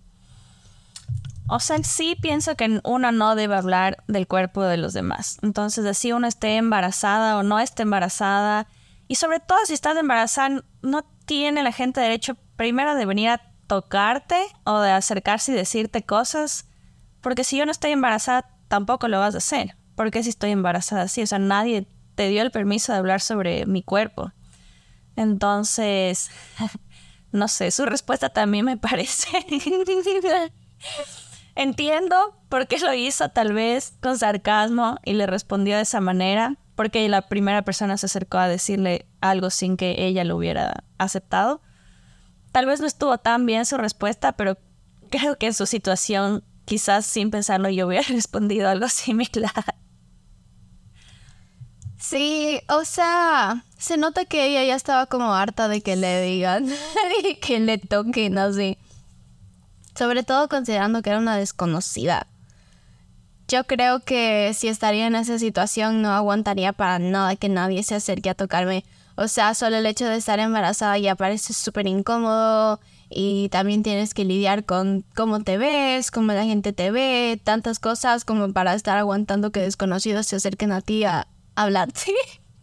O 1.55 1.61
sea, 1.61 1.79
sí 1.85 2.17
pienso 2.21 2.57
que 2.57 2.81
uno 2.83 3.13
no 3.13 3.37
debe 3.37 3.55
hablar 3.55 4.03
del 4.09 4.27
cuerpo 4.27 4.65
de 4.65 4.77
los 4.77 4.93
demás. 4.93 5.39
Entonces, 5.41 5.87
así 5.87 6.11
uno 6.11 6.27
esté 6.27 6.57
embarazada 6.57 7.39
o 7.39 7.45
no 7.45 7.61
esté 7.61 7.85
embarazada. 7.85 8.67
Y 9.07 9.15
sobre 9.15 9.39
todo 9.39 9.59
si 9.65 9.73
estás 9.73 9.97
embarazada, 9.97 10.65
no 10.83 11.05
tiene 11.27 11.63
la 11.63 11.71
gente 11.71 12.01
derecho 12.01 12.37
primero 12.57 12.97
de 12.97 13.07
venir 13.07 13.29
a 13.29 13.53
tocarte 13.69 14.37
o 14.65 14.81
de 14.81 14.91
acercarse 14.91 15.53
y 15.53 15.55
decirte 15.55 16.03
cosas. 16.05 16.67
Porque 17.21 17.45
si 17.45 17.57
yo 17.57 17.67
no 17.67 17.71
estoy 17.71 17.93
embarazada, 17.93 18.51
tampoco 18.67 19.07
lo 19.07 19.21
vas 19.21 19.37
a 19.37 19.39
hacer. 19.39 19.77
Porque 19.95 20.25
si 20.25 20.31
estoy 20.31 20.51
embarazada, 20.51 21.07
sí. 21.07 21.23
O 21.23 21.27
sea, 21.29 21.39
nadie 21.39 21.87
te 22.17 22.27
dio 22.31 22.43
el 22.43 22.51
permiso 22.51 22.91
de 22.91 22.99
hablar 22.99 23.21
sobre 23.21 23.65
mi 23.65 23.85
cuerpo. 23.85 24.33
Entonces, 25.15 26.33
no 27.31 27.47
sé, 27.47 27.71
su 27.71 27.87
respuesta 27.87 28.31
también 28.31 28.65
me 28.65 28.77
parece. 28.77 29.29
Entiendo 31.57 32.17
por 32.49 32.67
qué 32.67 32.79
lo 32.79 32.93
hizo, 32.95 33.29
tal 33.29 33.53
vez 33.53 33.95
con 34.01 34.19
sarcasmo, 34.19 34.99
y 35.05 35.15
le 35.15 35.27
respondió 35.27 35.77
de 35.77 35.83
esa 35.83 36.01
manera, 36.01 36.57
porque 36.75 37.09
la 37.09 37.23
primera 37.23 37.63
persona 37.63 37.97
se 37.97 38.07
acercó 38.07 38.39
a 38.39 38.49
decirle 38.49 39.07
algo 39.21 39.51
sin 39.51 39.77
que 39.77 40.05
ella 40.05 40.25
lo 40.25 40.37
hubiera 40.37 40.85
aceptado. 40.99 41.61
Tal 42.53 42.67
vez 42.67 42.81
no 42.81 42.87
estuvo 42.87 43.19
tan 43.19 43.47
bien 43.47 43.67
su 43.67 43.77
respuesta, 43.77 44.33
pero 44.33 44.59
creo 45.11 45.37
que 45.39 45.47
en 45.47 45.55
su 45.55 45.67
situación, 45.67 46.43
quizás 46.65 47.07
sin 47.07 47.31
pensarlo, 47.31 47.69
yo 47.69 47.87
hubiera 47.87 48.07
respondido 48.09 48.69
algo 48.69 48.89
similar. 48.89 49.53
Sí, 51.99 52.61
o 52.69 52.85
sea, 52.85 53.65
se 53.79 53.97
nota 53.97 54.25
que 54.27 54.47
ella 54.47 54.63
ya 54.65 54.75
estaba 54.75 55.07
como 55.07 55.33
harta 55.33 55.69
de 55.69 55.81
que 55.81 55.97
le 55.97 56.21
digan 56.21 56.69
y 57.25 57.37
que 57.37 57.61
le 57.61 57.79
toquen 57.79 58.37
así. 58.39 58.77
Sobre 59.95 60.23
todo 60.23 60.49
considerando 60.49 61.03
que 61.03 61.11
era 61.11 61.19
una 61.19 61.37
desconocida. 61.37 62.27
Yo 63.49 63.65
creo 63.65 64.01
que 64.01 64.53
si 64.55 64.69
estaría 64.69 65.07
en 65.07 65.15
esa 65.15 65.39
situación 65.39 66.03
no 66.03 66.11
aguantaría 66.11 66.73
para 66.73 66.99
nada 66.99 67.37
que 67.37 67.49
nadie 67.49 67.83
se 67.83 67.95
acerque 67.95 68.31
a 68.31 68.35
tocarme. 68.35 68.85
O 69.17 69.29
sea, 69.29 69.55
solo 69.55 69.77
el 69.77 69.87
hecho 69.87 70.07
de 70.07 70.17
estar 70.17 70.41
embarazada 70.41 70.99
ya 70.99 71.15
parece 71.15 71.53
súper 71.53 71.87
incómodo 71.87 72.81
y 73.11 73.49
también 73.51 73.83
tienes 73.83 74.13
que 74.13 74.25
lidiar 74.25 74.65
con 74.65 75.05
cómo 75.15 75.41
te 75.43 75.57
ves, 75.57 76.11
cómo 76.11 76.33
la 76.33 76.45
gente 76.45 76.73
te 76.73 76.91
ve, 76.91 77.41
tantas 77.43 77.79
cosas 77.79 78.25
como 78.25 78.53
para 78.53 78.75
estar 78.75 78.99
aguantando 78.99 79.53
que 79.53 79.61
desconocidos 79.61 80.27
se 80.27 80.37
acerquen 80.37 80.73
a 80.73 80.81
ti 80.81 81.05
a, 81.05 81.29
hablar. 81.55 81.91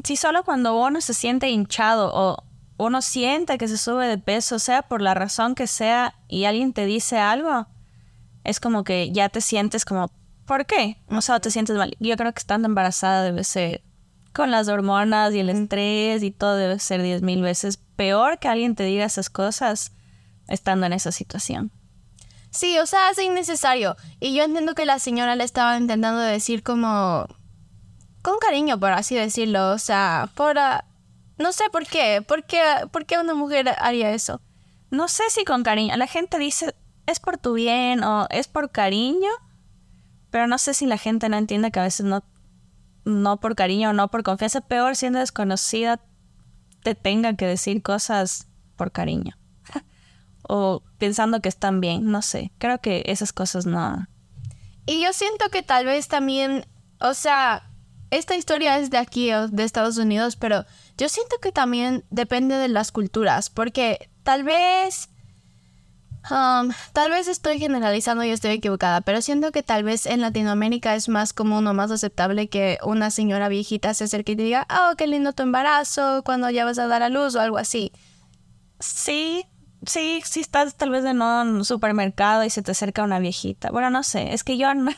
Sí. 0.04 0.18
Solo 0.18 0.44
cuando 0.44 0.76
uno 0.76 1.00
se 1.00 1.14
siente 1.14 1.50
hinchado 1.50 2.12
o 2.14 2.44
uno 2.82 3.02
siente 3.02 3.58
que 3.58 3.68
se 3.68 3.78
sube 3.78 4.08
de 4.08 4.18
peso, 4.18 4.58
sea 4.60 4.82
por 4.82 5.02
la 5.02 5.14
razón 5.14 5.56
que 5.56 5.68
sea, 5.68 6.16
y 6.28 6.46
alguien 6.46 6.74
te 6.74 6.86
dice 6.86 7.20
algo, 7.20 7.68
es 8.44 8.60
como 8.60 8.84
que 8.84 9.12
ya 9.12 9.30
te 9.30 9.42
sientes 9.42 9.86
como, 9.86 10.12
¿por 10.46 10.66
qué? 10.66 10.98
O 11.08 11.22
sea, 11.22 11.40
te 11.40 11.52
sientes 11.52 11.78
mal. 11.78 11.96
Yo 12.00 12.18
creo 12.18 12.34
que 12.34 12.40
estando 12.40 12.68
embarazada 12.68 13.24
debe 13.24 13.44
ser 13.44 13.84
con 14.34 14.50
las 14.50 14.68
hormonas 14.68 15.34
y 15.34 15.40
el 15.40 15.50
estrés 15.50 16.24
y 16.24 16.32
todo 16.32 16.56
debe 16.56 16.80
ser 16.80 17.04
diez 17.04 17.22
mil 17.22 17.42
veces 17.42 17.78
peor 17.78 18.40
que 18.40 18.48
alguien 18.48 18.76
te 18.76 18.84
diga 18.84 19.06
esas 19.06 19.30
cosas 19.30 19.92
estando 20.48 20.86
en 20.86 20.94
esa 20.94 21.12
situación. 21.12 21.72
Sí, 22.50 22.80
o 22.80 22.86
sea, 22.86 23.12
es 23.12 23.20
innecesario. 23.20 23.96
Y 24.20 24.34
yo 24.36 24.44
entiendo 24.44 24.74
que 24.74 24.86
la 24.86 25.00
señora 25.00 25.36
le 25.36 25.44
estaba 25.44 25.78
intentando 25.78 26.20
decir 26.20 26.64
como, 26.64 27.28
con 28.22 28.40
cariño, 28.40 28.80
por 28.80 28.92
así 28.92 29.16
decirlo. 29.16 29.72
O 29.72 29.78
sea, 29.78 30.30
por... 30.36 30.58
no 31.42 31.52
sé 31.52 31.66
por 31.72 31.86
qué. 31.86 32.24
¿Por 32.26 32.46
qué, 32.46 32.62
¿Por 32.92 33.06
qué 33.06 33.18
una 33.18 33.34
mujer 33.34 33.70
haría 33.80 34.12
eso? 34.12 34.42
No 34.90 35.08
sé 35.08 35.24
si 35.30 35.44
con 35.46 35.64
cariño. 35.64 35.96
La 35.98 36.08
gente 36.08 36.38
dice, 36.38 36.76
es 37.06 37.20
por 37.20 37.38
tu 37.38 37.54
bien 37.54 38.04
o 38.04 38.28
es 38.30 38.48
por 38.48 38.72
cariño. 38.72 39.30
Pero 40.30 40.48
no 40.48 40.58
sé 40.58 40.74
si 40.74 40.86
la 40.86 40.98
gente 40.98 41.30
no 41.30 41.38
entiende 41.38 41.72
que 41.72 41.80
a 41.80 41.84
veces 41.84 42.06
no, 42.06 42.24
no 43.04 43.40
por 43.40 43.56
cariño 43.56 43.90
o 43.90 43.94
no 43.94 44.10
por 44.10 44.24
confianza. 44.24 44.62
Peor 44.62 44.96
siendo 44.96 45.20
desconocida 45.20 46.02
te 46.84 46.96
tenga 46.96 47.36
que 47.36 47.46
decir 47.46 47.82
cosas 47.82 48.48
por 48.76 48.92
cariño. 48.92 49.38
o 50.48 50.84
pensando 50.98 51.42
que 51.42 51.50
están 51.50 51.82
bien. 51.82 52.12
No 52.12 52.22
sé. 52.22 52.52
Creo 52.58 52.80
que 52.80 53.04
esas 53.08 53.34
cosas 53.34 53.66
no. 53.66 54.08
Y 54.86 55.04
yo 55.04 55.14
siento 55.14 55.50
que 55.50 55.64
tal 55.64 55.86
vez 55.86 56.08
también, 56.08 56.66
o 57.00 57.14
sea, 57.14 57.71
esta 58.12 58.36
historia 58.36 58.78
es 58.78 58.90
de 58.90 58.98
aquí, 58.98 59.32
de 59.32 59.64
Estados 59.64 59.98
Unidos, 59.98 60.36
pero 60.36 60.66
yo 60.98 61.10
siento 61.10 61.38
que 61.42 61.52
también 61.52 62.04
depende 62.10 62.56
de 62.56 62.68
las 62.68 62.92
culturas, 62.92 63.50
porque 63.50 64.10
tal 64.24 64.44
vez... 64.44 65.10
Um, 66.30 66.72
tal 66.94 67.10
vez 67.10 67.28
estoy 67.28 67.58
generalizando 67.58 68.24
y 68.24 68.30
estoy 68.30 68.52
equivocada, 68.52 69.02
pero 69.02 69.24
siento 69.24 69.52
que 69.52 69.64
tal 69.64 69.84
vez 69.84 70.06
en 70.06 70.22
Latinoamérica 70.22 70.94
es 70.94 71.10
más 71.10 71.34
común 71.34 71.66
o 71.66 71.74
más 71.74 71.90
aceptable 71.90 72.48
que 72.48 72.78
una 72.84 73.10
señora 73.10 73.50
viejita 73.50 73.96
se 73.96 74.04
acerque 74.04 74.34
y 74.34 74.36
te 74.36 74.44
diga, 74.44 74.68
oh, 74.70 74.96
qué 74.98 75.08
lindo 75.08 75.34
tu 75.34 75.42
embarazo, 75.42 76.22
cuando 76.24 76.52
ya 76.52 76.64
vas 76.64 76.78
a 76.78 76.86
dar 76.86 77.02
a 77.02 77.10
luz 77.10 77.34
o 77.34 77.42
algo 77.42 77.58
así. 77.58 77.92
Sí, 78.80 79.48
sí, 79.86 80.22
si 80.26 80.40
estás 80.40 80.76
tal 80.76 80.90
vez 80.90 81.06
en 81.06 81.22
un 81.22 81.66
supermercado 81.66 82.44
y 82.44 82.50
se 82.50 82.62
te 82.62 82.72
acerca 82.72 83.04
una 83.04 83.20
viejita. 83.20 83.72
Bueno, 83.72 83.90
no 83.90 84.04
sé, 84.04 84.34
es 84.34 84.44
que 84.44 84.58
yo 84.58 84.74
no, 84.76 84.92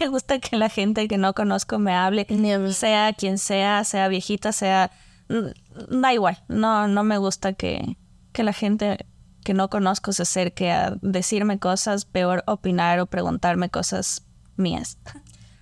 me 0.00 0.08
gusta 0.08 0.38
que 0.38 0.56
la 0.56 0.68
gente 0.68 1.08
que 1.08 1.18
no 1.18 1.34
conozco 1.34 1.78
me 1.78 1.94
hable, 1.94 2.26
sea 2.72 3.12
quien 3.12 3.38
sea, 3.38 3.84
sea 3.84 4.08
viejita, 4.08 4.52
sea... 4.52 4.90
Mm, 5.28 6.00
da 6.00 6.12
igual, 6.12 6.42
no, 6.48 6.86
no 6.86 7.02
me 7.02 7.18
gusta 7.18 7.54
que, 7.54 7.96
que 8.32 8.42
la 8.42 8.52
gente 8.52 9.06
que 9.44 9.54
no 9.54 9.70
conozco 9.70 10.12
se 10.12 10.22
acerque 10.22 10.72
a 10.72 10.96
decirme 11.02 11.58
cosas, 11.58 12.04
peor 12.04 12.42
opinar 12.46 12.98
o 13.00 13.06
preguntarme 13.06 13.70
cosas 13.70 14.22
mías. 14.56 14.98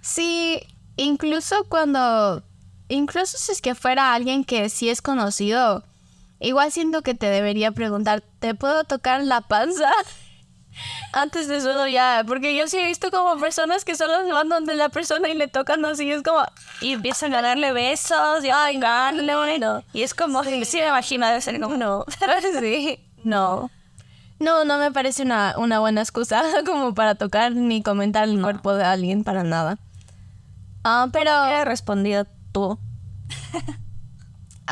Sí, 0.00 0.60
incluso 0.96 1.64
cuando, 1.68 2.44
incluso 2.88 3.36
si 3.38 3.52
es 3.52 3.60
que 3.60 3.74
fuera 3.74 4.14
alguien 4.14 4.44
que 4.44 4.68
sí 4.68 4.88
es 4.88 5.02
conocido, 5.02 5.84
Igual 6.42 6.72
siento 6.72 7.02
que 7.02 7.14
te 7.14 7.26
debería 7.26 7.70
preguntar, 7.70 8.22
¿te 8.40 8.56
puedo 8.56 8.82
tocar 8.82 9.22
la 9.22 9.42
panza? 9.42 9.92
Antes 11.12 11.46
de 11.46 11.58
eso 11.58 11.86
ya, 11.86 12.24
porque 12.26 12.56
yo 12.56 12.66
sí 12.66 12.78
he 12.78 12.86
visto 12.86 13.12
como 13.12 13.38
personas 13.38 13.84
que 13.84 13.94
solo 13.94 14.24
se 14.24 14.32
van 14.32 14.48
donde 14.48 14.74
la 14.74 14.88
persona 14.88 15.28
y 15.28 15.34
le 15.34 15.46
tocan 15.46 15.84
así, 15.84 16.10
es 16.10 16.22
como, 16.22 16.42
y 16.80 16.94
empiezan 16.94 17.32
a 17.34 17.42
darle 17.42 17.72
besos, 17.72 18.44
y 18.44 18.50
ay, 18.50 18.80
gánale, 18.80 19.36
bueno. 19.36 19.84
Y 19.92 20.02
es 20.02 20.14
como, 20.14 20.42
sí, 20.42 20.78
me 20.78 20.88
imagino, 20.88 21.26
debe 21.28 21.40
ser 21.40 21.60
como, 21.60 21.76
no, 21.76 22.04
sí, 22.60 22.98
no. 23.22 23.70
No, 24.40 24.64
no 24.64 24.78
me 24.78 24.90
parece 24.90 25.22
una, 25.22 25.54
una 25.56 25.78
buena 25.78 26.00
excusa 26.00 26.42
como 26.66 26.92
para 26.92 27.14
tocar 27.14 27.52
ni 27.52 27.84
comentar 27.84 28.24
el 28.24 28.42
cuerpo 28.42 28.74
de 28.74 28.82
alguien 28.82 29.22
para 29.22 29.44
nada. 29.44 29.78
Ah, 30.82 31.06
pero... 31.12 31.30
He 31.44 31.64
respondido 31.64 32.26
tú. 32.50 32.80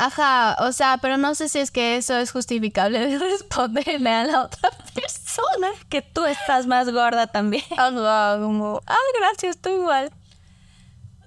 Ajá, 0.01 0.55
o 0.61 0.71
sea, 0.71 0.97
pero 0.99 1.17
no 1.17 1.35
sé 1.35 1.47
si 1.47 1.59
es 1.59 1.69
que 1.69 1.95
eso 1.95 2.17
es 2.17 2.31
justificable 2.31 3.05
de 3.05 3.19
responderle 3.31 4.09
a 4.09 4.23
la 4.23 4.41
otra 4.41 4.71
persona. 4.95 5.67
Que 5.89 6.01
tú 6.01 6.25
estás 6.25 6.65
más 6.65 6.91
gorda 6.91 7.27
también. 7.27 7.63
Ah, 7.77 8.35
como, 8.41 8.81
ah, 8.87 8.95
gracias, 9.19 9.59
tú 9.59 9.69
igual. 9.69 10.11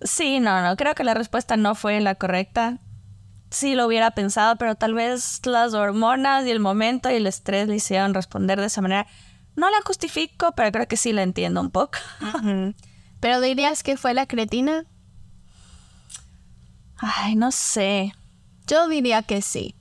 Sí, 0.03 0.41
no, 0.41 0.61
no, 0.61 0.75
creo 0.75 0.97
que 0.97 1.05
la 1.05 1.15
respuesta 1.15 1.57
no 1.57 1.77
fue 1.77 2.01
la 2.01 2.17
correcta. 2.17 2.81
Sí 3.49 3.77
lo 3.77 3.87
hubiera 3.87 4.11
pensado, 4.11 4.57
pero 4.57 4.75
tal 4.75 4.93
vez 4.93 5.41
las 5.47 5.73
hormonas 5.73 6.45
y 6.45 6.51
el 6.51 6.59
momento 6.59 7.13
y 7.13 7.15
el 7.15 7.29
estrés 7.29 7.69
le 7.69 7.77
hicieron 7.77 8.13
responder 8.13 8.59
de 8.59 8.67
esa 8.67 8.83
manera. 8.83 9.07
No 9.55 9.71
la 9.71 9.83
justifico, 9.87 10.51
pero 10.57 10.73
creo 10.73 10.89
que 10.89 10.97
sí 10.97 11.13
la 11.13 11.23
entiendo 11.23 11.61
un 11.61 11.71
poco. 11.71 11.99
¿Pero 13.21 13.41
dirías 13.41 13.85
que 13.85 13.97
fue 13.97 14.15
la 14.15 14.27
cretina? 14.27 14.85
Ay, 16.97 17.37
no 17.37 17.53
sé. 17.53 18.13
Yo 18.67 18.89
diría 18.89 19.23
que 19.23 19.43
sí. 19.43 19.75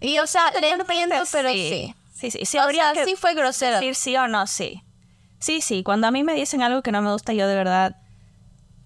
Y 0.00 0.18
o 0.18 0.26
sea, 0.26 0.50
le 0.60 0.70
entiendo, 0.70 1.16
pero 1.30 1.50
sí. 1.50 1.94
Sí, 2.12 2.30
sí. 2.30 2.44
sí. 2.44 2.58
O 2.58 2.70
sea, 2.70 2.94
sí 3.04 3.14
fue 3.16 3.34
grosero. 3.34 3.76
Decir 3.76 3.94
sí 3.94 4.16
o 4.16 4.28
no, 4.28 4.46
sí. 4.46 4.82
Sí, 5.38 5.60
sí. 5.60 5.82
Cuando 5.82 6.06
a 6.06 6.10
mí 6.10 6.24
me 6.24 6.34
dicen 6.34 6.62
algo 6.62 6.82
que 6.82 6.92
no 6.92 7.02
me 7.02 7.12
gusta, 7.12 7.32
yo 7.32 7.46
de 7.46 7.54
verdad, 7.54 7.96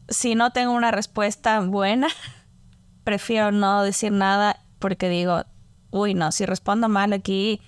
si 0.09 0.35
no 0.35 0.53
tengo 0.53 0.73
una 0.73 0.91
respuesta 0.91 1.61
buena, 1.61 2.09
prefiero 3.05 3.53
no 3.53 3.83
decir 3.83 4.13
nada 4.13 4.61
porque 4.79 5.09
digo, 5.09 5.45
uy, 5.91 6.15
no, 6.15 6.33
si 6.33 6.45
respondo 6.45 6.89
mal 6.89 7.13
aquí, 7.13 7.61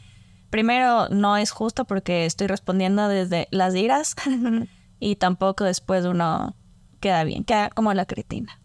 primero 0.50 1.09
no 1.09 1.37
es 1.37 1.50
justo 1.50 1.85
porque 1.85 2.26
estoy 2.26 2.47
respondiendo 2.47 3.09
desde 3.09 3.49
las 3.50 3.75
iras 3.75 4.16
y 5.00 5.16
tampoco 5.16 5.64
después 5.64 6.04
uno 6.04 6.54
queda 7.00 7.25
bien, 7.25 7.44
queda 7.44 7.71
como 7.71 7.92
la 7.94 8.06
cretina. 8.06 8.61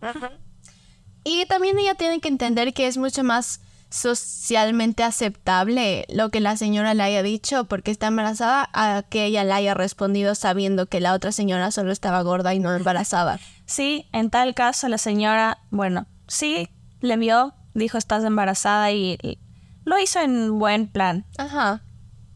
Y 1.30 1.46
también 1.46 1.78
ella 1.78 1.94
tiene 1.94 2.20
que 2.20 2.28
entender 2.28 2.74
que 2.74 2.88
es 2.88 2.98
mucho 2.98 3.24
más 3.24 3.62
socialmente 3.92 5.04
aceptable 5.04 6.08
lo 6.10 6.30
que 6.30 6.40
la 6.40 6.58
señora 6.58 6.96
le 6.96 7.04
haya 7.04 7.22
dicho 7.22 7.66
porque 7.66 7.92
está 7.92 8.08
embarazada 8.08 8.68
a 8.74 9.04
que 9.04 9.26
ella 9.26 9.44
le 9.44 9.54
haya 9.54 9.76
respondido 9.76 10.34
sabiendo 10.34 10.88
que 10.88 11.00
la 11.00 11.14
otra 11.14 11.32
señora 11.32 11.70
solo 11.70 11.92
estaba 11.92 12.24
gorda 12.24 12.56
y 12.56 12.60
no 12.60 12.74
embarazada. 12.74 13.40
Sí, 13.68 14.08
en 14.12 14.32
tal 14.32 14.56
caso 14.56 14.88
la 14.88 14.98
señora, 14.98 15.60
bueno, 15.70 16.08
sí, 16.28 16.68
le 17.00 17.16
vio, 17.16 17.54
dijo 17.76 18.00
estás 18.00 18.24
embarazada 18.24 18.92
y 18.92 19.20
lo 19.86 20.00
hizo 20.00 20.20
en 20.22 20.58
buen 20.58 20.88
plan. 20.88 21.28
Ajá. 21.38 21.84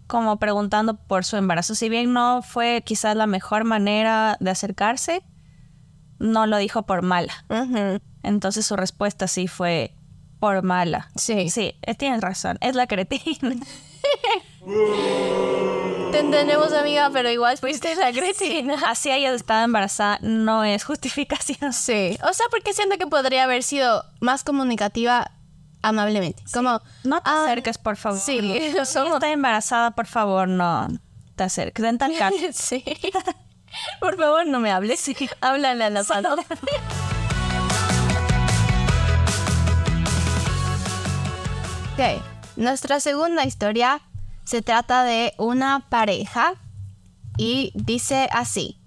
Como 0.06 0.38
preguntando 0.38 0.98
por 0.98 1.26
su 1.26 1.36
embarazo. 1.38 1.74
Si 1.74 1.90
bien 1.90 2.14
no 2.14 2.44
fue 2.44 2.84
quizás 2.86 3.16
la 3.16 3.26
mejor 3.26 3.64
manera 3.64 4.38
de 4.40 4.52
acercarse, 4.52 5.24
no 6.20 6.46
lo 6.46 6.58
dijo 6.58 6.84
por 6.84 7.02
mala. 7.02 7.34
Ajá. 7.50 8.00
Entonces 8.24 8.66
su 8.66 8.76
respuesta 8.76 9.28
sí 9.28 9.48
fue 9.48 9.94
por 10.40 10.64
mala. 10.64 11.10
Sí. 11.16 11.50
Sí, 11.50 11.76
eh, 11.84 11.96
tienes 11.96 12.22
razón. 12.22 12.58
Es 12.62 12.76
la 12.76 12.88
cretina. 12.88 13.56
Te 16.12 16.20
entendemos, 16.20 16.74
amiga, 16.74 17.10
pero 17.12 17.30
igual 17.30 17.58
fuiste 17.58 17.96
la 17.96 18.12
cretina. 18.12 18.76
Así 18.88 19.10
haya 19.10 19.34
estado 19.34 19.66
embarazada 19.66 20.20
no 20.22 20.64
es 20.64 20.84
justificación. 20.84 21.74
Sí. 21.74 22.18
O 22.24 22.34
sea, 22.34 22.46
porque 22.52 22.74
siento 22.74 22.98
que 22.98 23.08
podría 23.08 23.46
haber 23.46 23.64
sido 23.64 24.06
más 24.20 24.44
comunicativa 24.44 25.32
amablemente. 25.82 26.44
Como, 26.54 26.82
no 27.04 27.22
te 27.22 27.30
ah, 27.30 27.44
acerques, 27.44 27.78
por 27.78 27.98
favor. 27.98 28.20
Sí, 28.20 28.40
Si 28.42 28.86
somos... 28.86 29.16
Estoy 29.16 29.32
embarazada, 29.32 29.92
por 29.92 30.08
favor, 30.08 30.48
no 30.48 30.88
te 31.36 31.44
acerques. 31.44 31.84
En 31.86 31.98
tal 31.98 32.18
caso. 32.18 32.36
sí. 32.54 32.84
Por 34.00 34.18
favor, 34.18 34.46
no 34.46 34.60
me 34.60 34.72
hables. 34.72 35.00
Sí. 35.00 35.16
Háblale 35.42 35.86
a 35.86 35.90
la 35.90 36.04
sala. 36.04 36.36
Ok, 41.94 42.24
nuestra 42.56 43.00
segunda 43.00 43.46
historia 43.46 44.02
se 44.46 44.64
trata 44.64 45.04
de 45.04 45.36
una 45.38 45.86
pareja 45.90 46.56
y 47.38 47.72
dice 47.76 48.30
así. 48.32 48.80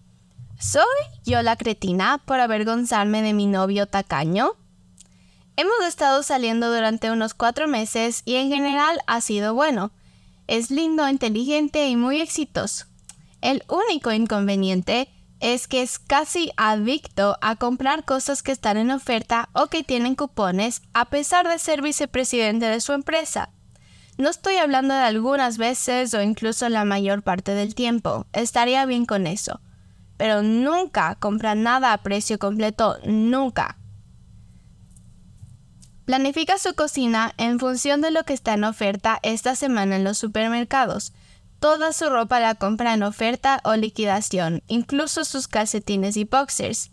¿Soy 0.58 0.82
yo 1.24 1.40
la 1.42 1.54
cretina 1.54 2.20
por 2.26 2.40
avergonzarme 2.40 3.22
de 3.22 3.32
mi 3.32 3.46
novio 3.46 3.86
tacaño? 3.86 4.54
Hemos 5.56 5.86
estado 5.86 6.24
saliendo 6.24 6.74
durante 6.74 7.12
unos 7.12 7.34
cuatro 7.34 7.68
meses 7.68 8.22
y 8.24 8.34
en 8.34 8.48
general 8.48 8.98
ha 9.06 9.20
sido 9.20 9.54
bueno. 9.54 9.92
Es 10.48 10.72
lindo, 10.72 11.08
inteligente 11.08 11.86
y 11.88 11.94
muy 11.94 12.20
exitoso. 12.20 12.86
El 13.40 13.62
único 13.68 14.10
inconveniente 14.10 15.08
es 15.40 15.68
que 15.68 15.82
es 15.82 15.98
casi 15.98 16.50
adicto 16.56 17.36
a 17.40 17.56
comprar 17.56 18.04
cosas 18.04 18.42
que 18.42 18.52
están 18.52 18.76
en 18.76 18.90
oferta 18.90 19.48
o 19.52 19.66
que 19.66 19.84
tienen 19.84 20.14
cupones 20.14 20.82
a 20.94 21.06
pesar 21.06 21.48
de 21.48 21.58
ser 21.58 21.82
vicepresidente 21.82 22.66
de 22.66 22.80
su 22.80 22.92
empresa. 22.92 23.50
No 24.18 24.30
estoy 24.30 24.56
hablando 24.56 24.94
de 24.94 25.00
algunas 25.00 25.58
veces 25.58 26.14
o 26.14 26.22
incluso 26.22 26.68
la 26.70 26.84
mayor 26.84 27.22
parte 27.22 27.52
del 27.52 27.74
tiempo, 27.74 28.26
estaría 28.32 28.86
bien 28.86 29.04
con 29.04 29.26
eso. 29.26 29.60
Pero 30.16 30.42
nunca 30.42 31.16
compra 31.16 31.54
nada 31.54 31.92
a 31.92 32.02
precio 32.02 32.38
completo, 32.38 32.96
nunca. 33.04 33.76
Planifica 36.06 36.56
su 36.56 36.74
cocina 36.74 37.34
en 37.36 37.58
función 37.58 38.00
de 38.00 38.10
lo 38.10 38.24
que 38.24 38.32
está 38.32 38.54
en 38.54 38.64
oferta 38.64 39.18
esta 39.22 39.54
semana 39.54 39.96
en 39.96 40.04
los 40.04 40.16
supermercados. 40.16 41.12
Toda 41.58 41.92
su 41.92 42.10
ropa 42.10 42.38
la 42.38 42.54
compra 42.54 42.92
en 42.94 43.02
oferta 43.02 43.60
o 43.64 43.74
liquidación, 43.76 44.62
incluso 44.68 45.24
sus 45.24 45.48
calcetines 45.48 46.16
y 46.16 46.24
boxers. 46.24 46.90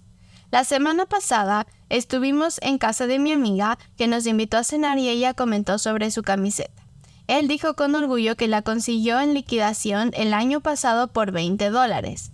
La 0.52 0.64
semana 0.64 1.06
pasada 1.06 1.68
estuvimos 1.90 2.60
en 2.62 2.78
casa 2.78 3.06
de 3.08 3.20
mi 3.20 3.34
amiga 3.34 3.78
que 3.98 4.08
nos 4.08 4.26
invitó 4.26 4.58
a 4.58 4.64
cenar 4.64 5.00
y 5.00 5.10
ella 5.10 5.34
comentó 5.34 5.80
sobre 5.80 6.12
su 6.12 6.22
camiseta. 6.22 6.84
Él 7.28 7.48
dijo 7.48 7.76
con 7.76 7.96
orgullo 7.96 8.36
que 8.36 8.48
la 8.48 8.62
consiguió 8.62 9.20
en 9.20 9.34
liquidación 9.34 10.12
el 10.14 10.34
año 10.34 10.62
pasado 10.62 11.08
por 11.08 11.32
20 11.32 11.70
dólares. 11.70 12.32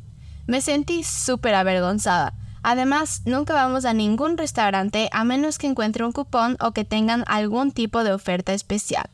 Me 0.47 0.61
sentí 0.61 1.03
súper 1.03 1.55
avergonzada. 1.55 2.33
Además, 2.61 3.21
nunca 3.25 3.53
vamos 3.53 3.85
a 3.85 3.93
ningún 3.93 4.37
restaurante 4.37 5.09
a 5.11 5.23
menos 5.23 5.57
que 5.57 5.67
encuentre 5.67 6.03
un 6.03 6.11
cupón 6.11 6.57
o 6.59 6.73
que 6.73 6.85
tengan 6.85 7.23
algún 7.27 7.71
tipo 7.71 8.03
de 8.03 8.11
oferta 8.11 8.53
especial. 8.53 9.09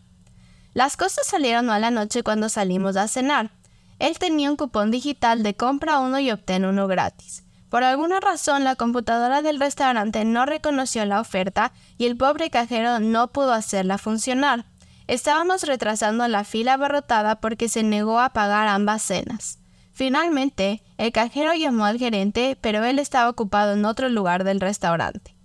Las 0.76 0.98
cosas 0.98 1.26
salieron 1.26 1.70
a 1.70 1.80
la 1.80 1.90
noche 1.90 2.22
cuando 2.22 2.50
salimos 2.50 2.98
a 2.98 3.08
cenar. 3.08 3.50
Él 3.98 4.20
tenía 4.20 4.52
un 4.52 4.58
cupón 4.58 4.92
digital 4.92 5.42
de 5.42 5.56
compra 5.56 6.00
uno 6.00 6.20
y 6.20 6.30
obtén 6.32 6.66
uno 6.66 6.86
gratis. 6.86 7.46
Por 7.70 7.86
alguna 7.86 8.20
razón 8.20 8.66
la 8.66 8.76
computadora 8.76 9.42
del 9.42 9.58
restaurante 9.58 10.26
no 10.26 10.46
reconoció 10.46 11.06
la 11.06 11.22
oferta 11.22 11.72
y 11.98 12.08
el 12.08 12.18
pobre 12.18 12.50
cajero 12.50 13.00
no 13.00 13.30
pudo 13.30 13.54
hacerla 13.54 13.98
funcionar. 13.98 14.66
Estábamos 15.08 15.64
retrasando 15.64 16.28
la 16.28 16.44
fila 16.44 16.74
abarrotada 16.74 17.40
porque 17.40 17.70
se 17.70 17.84
negó 17.84 18.20
a 18.20 18.32
pagar 18.32 18.68
ambas 18.68 19.02
cenas. 19.02 19.60
Finalmente, 19.94 20.84
el 20.98 21.14
cajero 21.14 21.54
llamó 21.54 21.86
al 21.86 22.00
gerente, 22.00 22.58
pero 22.60 22.84
él 22.84 23.00
estaba 23.00 23.30
ocupado 23.30 23.76
en 23.76 23.86
otro 23.86 24.10
lugar 24.10 24.44
del 24.44 24.60
restaurante. 24.60 25.38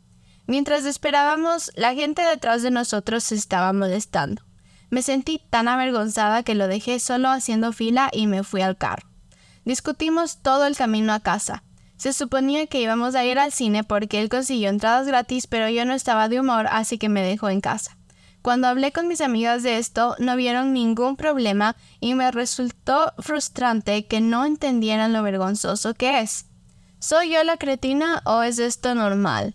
Mientras 0.48 0.84
esperábamos, 0.86 1.70
la 1.76 1.94
gente 1.94 2.20
detrás 2.22 2.62
de 2.62 2.72
nosotros 2.72 3.22
se 3.22 3.36
estaba 3.36 3.72
molestando. 3.72 4.42
Me 4.90 5.02
sentí 5.02 5.40
tan 5.50 5.68
avergonzada 5.68 6.42
que 6.42 6.54
lo 6.54 6.68
dejé 6.68 6.98
solo 6.98 7.30
haciendo 7.30 7.72
fila 7.72 8.10
y 8.12 8.26
me 8.26 8.42
fui 8.42 8.60
al 8.60 8.76
carro. 8.76 9.08
Discutimos 9.64 10.38
todo 10.42 10.66
el 10.66 10.76
camino 10.76 11.12
a 11.12 11.20
casa. 11.20 11.62
Se 11.96 12.12
suponía 12.12 12.66
que 12.66 12.80
íbamos 12.80 13.14
a 13.14 13.24
ir 13.24 13.38
al 13.38 13.52
cine 13.52 13.84
porque 13.84 14.20
él 14.20 14.28
consiguió 14.28 14.68
entradas 14.68 15.06
gratis, 15.06 15.46
pero 15.46 15.68
yo 15.68 15.84
no 15.84 15.92
estaba 15.92 16.28
de 16.28 16.40
humor, 16.40 16.66
así 16.70 16.98
que 16.98 17.08
me 17.08 17.22
dejó 17.22 17.50
en 17.50 17.60
casa. 17.60 17.96
Cuando 18.42 18.68
hablé 18.68 18.90
con 18.90 19.06
mis 19.06 19.20
amigas 19.20 19.62
de 19.62 19.76
esto, 19.76 20.16
no 20.18 20.34
vieron 20.34 20.72
ningún 20.72 21.16
problema 21.16 21.76
y 22.00 22.14
me 22.14 22.30
resultó 22.30 23.12
frustrante 23.18 24.06
que 24.06 24.20
no 24.22 24.46
entendieran 24.46 25.12
lo 25.12 25.22
vergonzoso 25.22 25.94
que 25.94 26.20
es. 26.20 26.46
¿Soy 26.98 27.32
yo 27.32 27.44
la 27.44 27.58
cretina 27.58 28.22
o 28.24 28.42
es 28.42 28.58
esto 28.58 28.94
normal? 28.94 29.54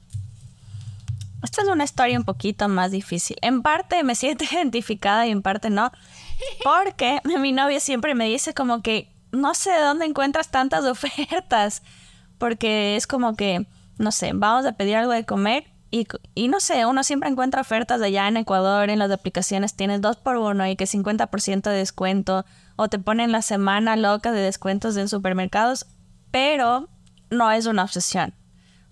Esta 1.45 1.61
es 1.61 1.67
una 1.67 1.83
historia 1.83 2.17
un 2.17 2.25
poquito 2.25 2.67
más 2.67 2.89
difícil. 2.89 3.37
En 3.41 3.61
parte 3.61 4.03
me 4.03 4.15
siento 4.15 4.43
identificada 4.51 5.27
y 5.27 5.31
en 5.31 5.41
parte 5.43 5.69
no. 5.69 5.91
Porque 6.63 7.21
mi 7.39 7.51
novio 7.51 7.79
siempre 7.79 8.15
me 8.15 8.25
dice 8.25 8.53
como 8.53 8.81
que 8.81 9.11
no 9.31 9.53
sé 9.53 9.71
de 9.71 9.81
dónde 9.81 10.05
encuentras 10.05 10.49
tantas 10.49 10.85
ofertas. 10.85 11.83
Porque 12.39 12.95
es 12.95 13.05
como 13.05 13.35
que, 13.35 13.67
no 13.99 14.11
sé, 14.11 14.31
vamos 14.33 14.65
a 14.65 14.73
pedir 14.73 14.95
algo 14.95 15.11
de 15.11 15.23
comer 15.23 15.65
y, 16.33 16.47
no 16.49 16.59
sé, 16.59 16.85
uno 16.85 17.03
siempre 17.03 17.29
encuentra 17.29 17.61
ofertas 17.61 18.01
de 18.01 18.07
allá 18.07 18.27
en 18.27 18.35
Ecuador, 18.35 18.89
en 18.89 18.99
las 18.99 19.11
aplicaciones 19.11 19.75
tienes 19.75 20.01
dos 20.01 20.17
por 20.17 20.35
uno 20.35 20.67
y 20.67 20.75
que 20.75 20.85
50% 20.85 21.61
de 21.61 21.77
descuento, 21.77 22.43
o 22.75 22.89
te 22.89 22.99
ponen 22.99 23.31
la 23.31 23.41
semana 23.41 23.95
loca 23.95 24.33
de 24.33 24.41
descuentos 24.41 24.97
en 24.97 25.07
supermercados, 25.07 25.85
pero 26.31 26.89
no 27.29 27.49
es 27.49 27.65
una 27.65 27.83
obsesión. 27.83 28.33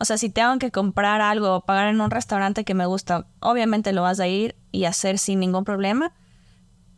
O 0.04 0.06
sea, 0.06 0.18
si 0.18 0.30
tengo 0.30 0.60
que 0.60 0.70
comprar 0.70 1.22
algo 1.22 1.56
o 1.56 1.62
pagar 1.62 1.88
en 1.88 2.02
un 2.02 2.12
restaurante 2.12 2.66
que 2.66 2.74
me 2.74 2.86
gusta, 2.86 3.26
obviamente 3.40 3.94
lo 3.94 4.02
vas 4.02 4.20
a 4.20 4.28
ir 4.28 4.58
y 4.70 4.84
hacer 4.84 5.18
sin 5.18 5.40
ningún 5.40 5.64
problema, 5.64 6.12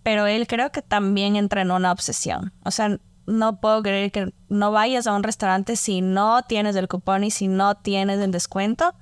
pero 0.01 0.25
él 0.25 0.47
creo 0.47 0.71
que 0.71 0.81
también 0.81 1.35
entra 1.35 1.61
en 1.61 1.69
una 1.69 1.91
obsesión. 1.91 2.51
O 2.63 2.71
sea, 2.71 2.97
no 3.27 3.61
puedo 3.61 3.83
creer 3.83 4.11
que 4.11 4.33
no 4.49 4.71
vayas 4.71 5.05
a 5.05 5.13
un 5.13 5.21
restaurante 5.21 5.75
si 5.75 6.01
no 6.01 6.41
tienes 6.47 6.75
el 6.75 6.87
cupón 6.87 7.23
y 7.23 7.29
si 7.29 7.47
no 7.47 7.75
tienes 7.75 8.19
el 8.21 8.31
descuento 8.31 8.95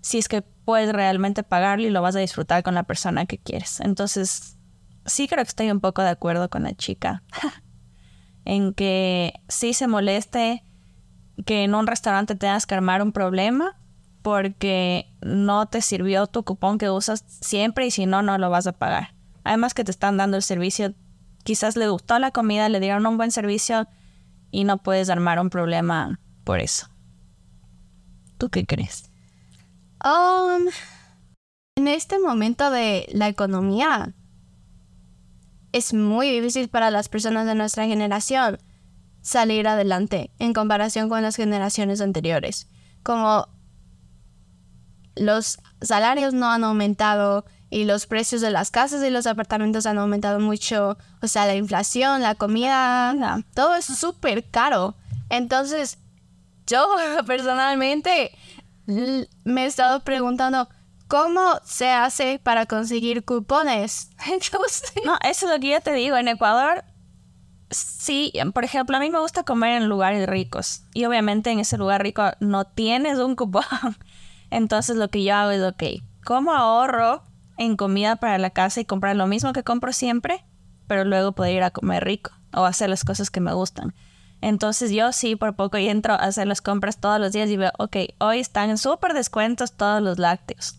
si 0.00 0.18
es 0.18 0.26
que 0.26 0.42
puedes 0.42 0.92
realmente 0.92 1.44
pagarlo 1.44 1.86
y 1.86 1.90
lo 1.90 2.02
vas 2.02 2.16
a 2.16 2.20
disfrutar 2.20 2.64
con 2.64 2.74
la 2.74 2.82
persona 2.82 3.26
que 3.26 3.38
quieres. 3.38 3.78
Entonces, 3.78 4.58
sí 5.06 5.28
creo 5.28 5.44
que 5.44 5.50
estoy 5.50 5.70
un 5.70 5.78
poco 5.78 6.02
de 6.02 6.08
acuerdo 6.08 6.50
con 6.50 6.64
la 6.64 6.74
chica 6.74 7.22
en 8.44 8.74
que 8.74 9.34
sí 9.46 9.72
se 9.72 9.86
moleste 9.86 10.64
que 11.44 11.64
en 11.64 11.74
un 11.74 11.86
restaurante 11.86 12.34
tengas 12.34 12.66
que 12.66 12.74
armar 12.74 13.02
un 13.02 13.12
problema 13.12 13.76
porque 14.22 15.06
no 15.22 15.66
te 15.66 15.80
sirvió 15.80 16.26
tu 16.26 16.44
cupón 16.44 16.78
que 16.78 16.90
usas 16.90 17.24
siempre 17.28 17.86
y 17.86 17.90
si 17.90 18.06
no, 18.06 18.22
no 18.22 18.36
lo 18.38 18.50
vas 18.50 18.66
a 18.66 18.72
pagar. 18.72 19.14
Además 19.44 19.74
que 19.74 19.84
te 19.84 19.90
están 19.90 20.16
dando 20.16 20.36
el 20.36 20.42
servicio, 20.42 20.94
quizás 21.44 21.76
le 21.76 21.88
gustó 21.88 22.18
la 22.18 22.30
comida, 22.30 22.68
le 22.68 22.80
dieron 22.80 23.06
un 23.06 23.16
buen 23.16 23.30
servicio 23.30 23.88
y 24.50 24.64
no 24.64 24.78
puedes 24.78 25.08
armar 25.08 25.40
un 25.40 25.50
problema 25.50 26.20
por 26.44 26.60
eso. 26.60 26.88
¿Tú 28.36 28.50
qué 28.50 28.66
crees? 28.66 29.10
Um, 30.04 30.68
en 31.76 31.88
este 31.88 32.18
momento 32.18 32.70
de 32.70 33.06
la 33.12 33.28
economía 33.28 34.14
es 35.72 35.94
muy 35.94 36.30
difícil 36.30 36.68
para 36.68 36.90
las 36.90 37.08
personas 37.08 37.46
de 37.46 37.54
nuestra 37.54 37.86
generación 37.86 38.58
salir 39.22 39.68
adelante 39.68 40.30
en 40.38 40.52
comparación 40.52 41.08
con 41.08 41.22
las 41.22 41.36
generaciones 41.36 42.00
anteriores. 42.00 42.68
Como 43.02 43.48
los 45.16 45.58
salarios 45.80 46.34
no 46.34 46.50
han 46.50 46.64
aumentado 46.64 47.44
y 47.70 47.84
los 47.84 48.06
precios 48.06 48.40
de 48.40 48.50
las 48.50 48.70
casas 48.70 49.02
y 49.04 49.10
los 49.10 49.26
apartamentos 49.26 49.86
han 49.86 49.98
aumentado 49.98 50.40
mucho, 50.40 50.98
o 51.22 51.28
sea, 51.28 51.46
la 51.46 51.54
inflación, 51.54 52.22
la 52.22 52.34
comida, 52.34 53.14
todo 53.54 53.76
es 53.76 53.84
súper 53.84 54.48
caro. 54.50 54.96
Entonces, 55.28 55.98
yo 56.66 56.86
personalmente 57.26 58.32
me 58.86 59.64
he 59.64 59.66
estado 59.66 60.00
preguntando 60.00 60.68
cómo 61.06 61.60
se 61.64 61.90
hace 61.90 62.40
para 62.42 62.66
conseguir 62.66 63.24
cupones. 63.24 64.10
no, 65.04 65.18
eso 65.22 65.46
es 65.46 65.52
lo 65.52 65.60
que 65.60 65.70
yo 65.70 65.80
te 65.80 65.92
digo. 65.92 66.16
En 66.16 66.28
Ecuador, 66.28 66.84
sí, 67.70 68.32
por 68.54 68.64
ejemplo, 68.64 68.96
a 68.96 69.00
mí 69.00 69.10
me 69.10 69.20
gusta 69.20 69.44
comer 69.44 69.80
en 69.80 69.88
lugares 69.88 70.28
ricos. 70.28 70.82
Y 70.94 71.04
obviamente 71.04 71.50
en 71.50 71.60
ese 71.60 71.78
lugar 71.78 72.02
rico 72.02 72.22
no 72.40 72.64
tienes 72.64 73.18
un 73.18 73.36
cupón. 73.36 73.64
Entonces 74.50 74.96
lo 74.96 75.08
que 75.08 75.24
yo 75.24 75.34
hago 75.34 75.50
es, 75.50 75.62
ok, 75.62 76.02
¿cómo 76.24 76.52
ahorro 76.52 77.22
en 77.56 77.76
comida 77.76 78.16
para 78.16 78.38
la 78.38 78.50
casa 78.50 78.80
y 78.80 78.84
comprar 78.84 79.16
lo 79.16 79.26
mismo 79.26 79.52
que 79.52 79.62
compro 79.62 79.92
siempre? 79.92 80.44
Pero 80.86 81.04
luego 81.04 81.32
poder 81.32 81.54
ir 81.54 81.62
a 81.62 81.70
comer 81.70 82.04
rico 82.04 82.32
o 82.52 82.64
hacer 82.64 82.90
las 82.90 83.04
cosas 83.04 83.30
que 83.30 83.40
me 83.40 83.52
gustan. 83.52 83.94
Entonces 84.40 84.90
yo 84.90 85.12
sí, 85.12 85.36
por 85.36 85.54
poco 85.54 85.78
y 85.78 85.88
entro 85.88 86.14
a 86.14 86.16
hacer 86.16 86.46
las 86.46 86.62
compras 86.62 86.98
todos 86.98 87.20
los 87.20 87.32
días 87.32 87.50
y 87.50 87.56
veo, 87.56 87.72
ok, 87.78 87.96
hoy 88.18 88.40
están 88.40 88.70
en 88.70 88.78
súper 88.78 89.12
descuentos 89.12 89.72
todos 89.72 90.02
los 90.02 90.18
lácteos. 90.18 90.76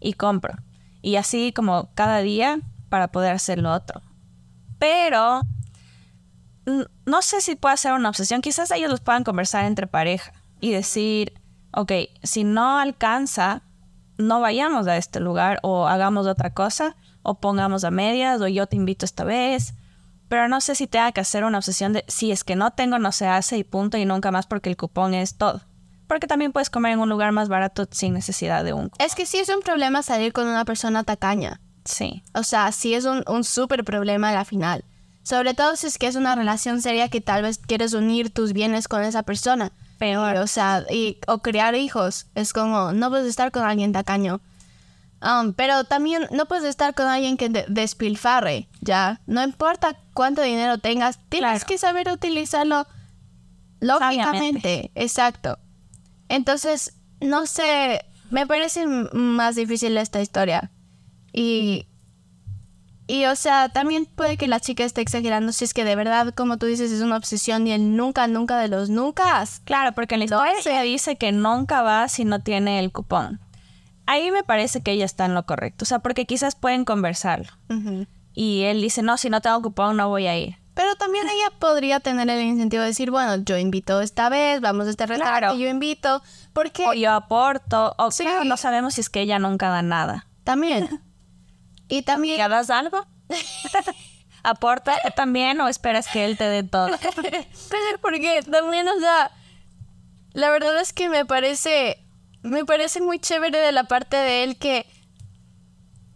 Y 0.00 0.14
compro. 0.14 0.54
Y 1.02 1.16
así 1.16 1.52
como 1.52 1.90
cada 1.94 2.18
día 2.18 2.60
para 2.88 3.08
poder 3.08 3.32
hacer 3.32 3.58
lo 3.58 3.72
otro. 3.72 4.02
Pero 4.78 5.42
no 6.66 7.22
sé 7.22 7.40
si 7.40 7.56
puede 7.56 7.76
ser 7.76 7.92
una 7.92 8.08
obsesión. 8.08 8.42
Quizás 8.42 8.70
ellos 8.70 8.90
los 8.90 9.00
puedan 9.00 9.24
conversar 9.24 9.64
entre 9.64 9.86
pareja 9.86 10.32
y 10.60 10.72
decir, 10.72 11.32
ok, 11.72 11.92
si 12.22 12.44
no 12.44 12.78
alcanza 12.78 13.62
no 14.18 14.40
vayamos 14.40 14.86
a 14.86 14.96
este 14.96 15.20
lugar 15.20 15.58
o 15.62 15.86
hagamos 15.86 16.26
otra 16.26 16.50
cosa 16.50 16.96
o 17.22 17.38
pongamos 17.40 17.84
a 17.84 17.90
medias 17.90 18.40
o 18.40 18.48
yo 18.48 18.66
te 18.66 18.76
invito 18.76 19.04
esta 19.04 19.24
vez. 19.24 19.74
Pero 20.28 20.48
no 20.48 20.60
sé 20.60 20.74
si 20.74 20.86
tenga 20.86 21.12
que 21.12 21.20
hacer 21.20 21.44
una 21.44 21.58
obsesión 21.58 21.92
de 21.92 22.04
si 22.08 22.32
es 22.32 22.42
que 22.42 22.56
no 22.56 22.72
tengo, 22.72 22.98
no 22.98 23.12
se 23.12 23.26
hace 23.26 23.58
y 23.58 23.64
punto 23.64 23.96
y 23.96 24.04
nunca 24.04 24.30
más 24.30 24.46
porque 24.46 24.70
el 24.70 24.76
cupón 24.76 25.14
es 25.14 25.36
todo. 25.36 25.62
Porque 26.08 26.26
también 26.26 26.52
puedes 26.52 26.70
comer 26.70 26.92
en 26.92 27.00
un 27.00 27.08
lugar 27.08 27.32
más 27.32 27.48
barato 27.48 27.86
sin 27.90 28.14
necesidad 28.14 28.64
de 28.64 28.72
un... 28.72 28.90
Es 28.98 29.14
que 29.14 29.26
sí 29.26 29.38
es 29.38 29.48
un 29.48 29.60
problema 29.60 30.02
salir 30.02 30.32
con 30.32 30.46
una 30.46 30.64
persona 30.64 31.04
tacaña. 31.04 31.60
Sí. 31.84 32.22
O 32.34 32.42
sea, 32.42 32.70
sí 32.72 32.94
es 32.94 33.04
un, 33.04 33.24
un 33.28 33.44
súper 33.44 33.84
problema 33.84 34.30
a 34.30 34.34
la 34.34 34.44
final. 34.44 34.84
Sobre 35.26 35.54
todo 35.54 35.74
si 35.74 35.88
es 35.88 35.98
que 35.98 36.06
es 36.06 36.14
una 36.14 36.36
relación 36.36 36.80
seria 36.80 37.08
que 37.08 37.20
tal 37.20 37.42
vez 37.42 37.58
quieres 37.58 37.94
unir 37.94 38.30
tus 38.30 38.52
bienes 38.52 38.86
con 38.86 39.02
esa 39.02 39.24
persona. 39.24 39.72
Peor. 39.98 40.36
O 40.36 40.46
sea, 40.46 40.84
y, 40.88 41.18
o 41.26 41.38
crear 41.38 41.74
hijos. 41.74 42.26
Es 42.36 42.52
como, 42.52 42.92
no 42.92 43.10
puedes 43.10 43.26
estar 43.26 43.50
con 43.50 43.64
alguien 43.64 43.90
tacaño. 43.92 44.40
Um, 45.20 45.52
pero 45.52 45.82
también 45.82 46.28
no 46.30 46.46
puedes 46.46 46.62
estar 46.64 46.94
con 46.94 47.06
alguien 47.08 47.36
que 47.36 47.48
de- 47.48 47.64
despilfarre, 47.68 48.68
¿ya? 48.82 49.20
No 49.26 49.42
importa 49.42 49.96
cuánto 50.14 50.42
dinero 50.42 50.78
tengas, 50.78 51.18
tienes 51.28 51.50
Claro. 51.50 51.66
que 51.66 51.78
saber 51.78 52.08
utilizarlo 52.12 52.86
lógicamente. 53.80 54.92
Exacto. 54.94 55.58
Entonces, 56.28 56.92
no 57.20 57.46
sé, 57.46 58.04
me 58.30 58.46
parece 58.46 58.86
más 58.86 59.56
difícil 59.56 59.96
esta 59.96 60.20
historia. 60.20 60.70
Y, 61.32 61.88
y, 63.06 63.24
o 63.26 63.36
sea, 63.36 63.68
también 63.68 64.06
puede 64.06 64.36
que 64.36 64.48
la 64.48 64.58
chica 64.60 64.84
esté 64.84 65.00
exagerando 65.00 65.52
si 65.52 65.64
es 65.64 65.74
que 65.74 65.84
de 65.84 65.94
verdad, 65.96 66.34
como 66.34 66.56
tú 66.56 66.66
dices, 66.66 66.90
es 66.90 67.00
una 67.02 67.16
obsesión 67.16 67.66
y 67.66 67.72
el 67.72 67.96
nunca, 67.96 68.26
nunca 68.26 68.58
de 68.58 68.68
los 68.68 68.90
nunca. 68.90 69.44
Claro, 69.64 69.92
porque 69.92 70.14
en 70.16 70.20
la 70.20 70.24
historia 70.24 70.52
ella 70.64 70.82
dice 70.82 71.16
que 71.16 71.30
nunca 71.32 71.82
va 71.82 72.08
si 72.08 72.24
no 72.24 72.40
tiene 72.40 72.78
el 72.80 72.90
cupón. 72.92 73.40
Ahí 74.06 74.30
me 74.30 74.44
parece 74.44 74.82
que 74.82 74.92
ella 74.92 75.04
está 75.04 75.24
en 75.24 75.34
lo 75.34 75.46
correcto. 75.46 75.84
O 75.84 75.86
sea, 75.86 75.98
porque 76.00 76.26
quizás 76.26 76.54
pueden 76.54 76.84
conversarlo. 76.84 77.48
Y 78.34 78.62
él 78.62 78.80
dice, 78.80 79.02
no, 79.02 79.16
si 79.16 79.30
no 79.30 79.40
tengo 79.40 79.62
cupón 79.62 79.96
no 79.96 80.08
voy 80.08 80.26
a 80.26 80.36
ir. 80.38 80.56
Pero 80.74 80.94
también 80.96 81.26
ella 81.26 81.50
podría 81.58 82.00
tener 82.00 82.28
el 82.28 82.42
incentivo 82.42 82.82
de 82.82 82.88
decir, 82.88 83.10
bueno, 83.10 83.36
yo 83.44 83.56
invito 83.56 84.00
esta 84.02 84.28
vez, 84.28 84.60
vamos 84.60 84.86
a 84.86 84.90
este 84.90 85.06
restaurante, 85.06 85.40
Claro. 85.46 85.58
yo 85.58 85.68
invito, 85.68 86.22
porque 86.52 86.84
O 86.86 86.92
yo 86.92 87.12
aporto. 87.12 87.94
O 87.96 88.10
Sí. 88.10 88.24
claro, 88.24 88.44
no 88.44 88.56
sabemos 88.58 88.94
si 88.94 89.00
es 89.00 89.08
que 89.08 89.22
ella 89.22 89.38
nunca 89.38 89.68
da 89.70 89.80
nada. 89.82 90.26
también. 90.44 91.00
Y 91.88 92.02
también, 92.02 92.38
¿Ya 92.38 92.48
das 92.48 92.70
algo? 92.70 93.06
¿Aporta 94.42 94.96
también 95.16 95.60
o 95.60 95.68
esperas 95.68 96.06
que 96.08 96.24
él 96.24 96.36
te 96.36 96.44
dé 96.44 96.62
todo? 96.62 96.88
Pero 97.22 97.98
porque 98.00 98.42
también, 98.42 98.86
o 98.88 98.98
sea, 99.00 99.32
la 100.32 100.50
verdad 100.50 100.80
es 100.80 100.92
que 100.92 101.08
me 101.08 101.24
parece, 101.24 102.04
me 102.42 102.64
parece 102.64 103.00
muy 103.00 103.18
chévere 103.18 103.58
de 103.58 103.72
la 103.72 103.84
parte 103.84 104.16
de 104.16 104.44
él 104.44 104.56
que 104.56 104.86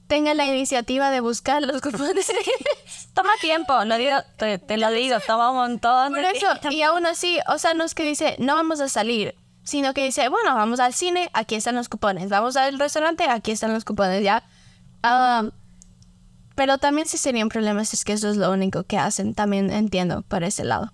tenga 0.07 0.35
la 0.35 0.45
iniciativa 0.45 1.11
de 1.11 1.21
buscar 1.21 1.63
los 1.63 1.81
cupones. 1.81 2.31
Toma 3.15 3.31
tiempo, 3.41 3.85
lo 3.85 3.97
digo, 3.97 4.17
te, 4.37 4.59
te 4.59 4.77
lo 4.77 4.91
digo, 4.91 5.19
toma 5.27 5.51
un 5.51 5.57
montón. 5.57 6.13
Por 6.13 6.25
eso, 6.25 6.47
y 6.71 6.83
aún 6.83 7.07
así, 7.07 7.39
o 7.49 7.59
sea, 7.59 7.75
no 7.75 7.85
es 7.85 7.95
que 7.95 8.05
dice, 8.05 8.37
no 8.39 8.55
vamos 8.55 8.81
a 8.81 8.89
salir, 8.89 9.35
sino 9.63 9.95
que 9.95 10.05
dice, 10.05 10.29
bueno, 10.29 10.55
vamos 10.55 10.81
al 10.81 10.95
cine, 10.95 11.31
aquí 11.33 11.55
están 11.55 11.75
los 11.75 11.89
cupones, 11.89 12.29
vamos 12.29 12.57
al 12.57 12.79
restaurante, 12.79 13.25
aquí 13.29 13.51
están 13.51 13.73
los 13.73 13.85
cupones, 13.85 14.23
ya. 14.23 14.45
Ah, 15.03 15.45
pero 16.55 16.79
también 16.79 17.07
sí 17.07 17.19
sería 17.19 17.43
un 17.45 17.49
problema 17.49 17.85
si 17.85 17.97
es 17.97 18.05
que 18.05 18.13
eso 18.13 18.29
es 18.31 18.37
lo 18.37 18.51
único 18.51 18.85
que 18.85 18.99
hacen, 18.99 19.35
también 19.35 19.71
entiendo 19.71 20.23
por 20.23 20.43
ese 20.45 20.65
lado. 20.65 20.93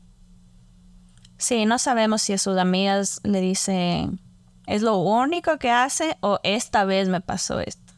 Sí, 1.39 1.67
no 1.67 1.79
sabemos 1.79 2.23
si 2.23 2.33
a 2.33 2.39
sus 2.39 2.57
amigas 2.57 3.21
le 3.23 3.41
dicen, 3.41 4.21
es 4.67 4.83
lo 4.83 4.97
único 4.97 5.59
que 5.59 5.71
hace 5.71 6.17
o 6.21 6.39
esta 6.43 6.85
vez 6.85 7.09
me 7.09 7.21
pasó 7.21 7.61
esto. 7.61 7.93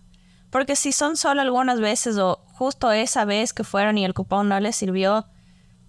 Porque 0.51 0.77
si 0.77 0.93
son 0.93 1.17
solo 1.17 1.41
algunas 1.43 1.79
veces 1.79 2.19
o 2.19 2.43
justo 2.55 2.91
esa 2.91 3.25
vez 3.25 3.53
que 3.53 3.65
fueron 3.65 3.99
y 3.99 4.05
el 4.05 4.15
cupón 4.15 4.49
no 4.49 4.59
les 4.61 4.77
sirvió, 4.77 5.27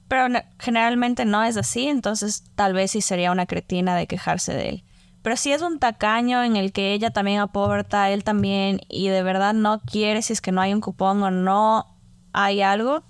pero 0.08 0.30
ne- 0.30 0.46
generalmente 0.60 1.26
no 1.26 1.44
es 1.44 1.56
así, 1.58 1.88
entonces 1.88 2.44
tal 2.56 2.74
vez 2.74 2.92
sí 2.92 3.02
sería 3.02 3.32
una 3.32 3.46
cretina 3.46 3.96
de 3.96 4.06
quejarse 4.08 4.54
de 4.54 4.70
él. 4.70 4.84
Pero 5.22 5.36
si 5.36 5.52
es 5.52 5.62
un 5.62 5.80
tacaño 5.80 6.44
en 6.44 6.56
el 6.56 6.72
que 6.72 6.94
ella 6.94 7.12
también 7.12 7.40
aporta, 7.40 8.10
él 8.10 8.24
también, 8.24 8.82
y 8.88 9.10
de 9.10 9.24
verdad 9.24 9.54
no 9.54 9.80
quiere 9.82 10.22
si 10.22 10.34
es 10.34 10.42
que 10.42 10.52
no 10.52 10.62
hay 10.62 10.74
un 10.74 10.82
cupón 10.82 11.22
o 11.24 11.32
no 11.32 11.86
hay 12.32 12.62
algo, 12.62 13.04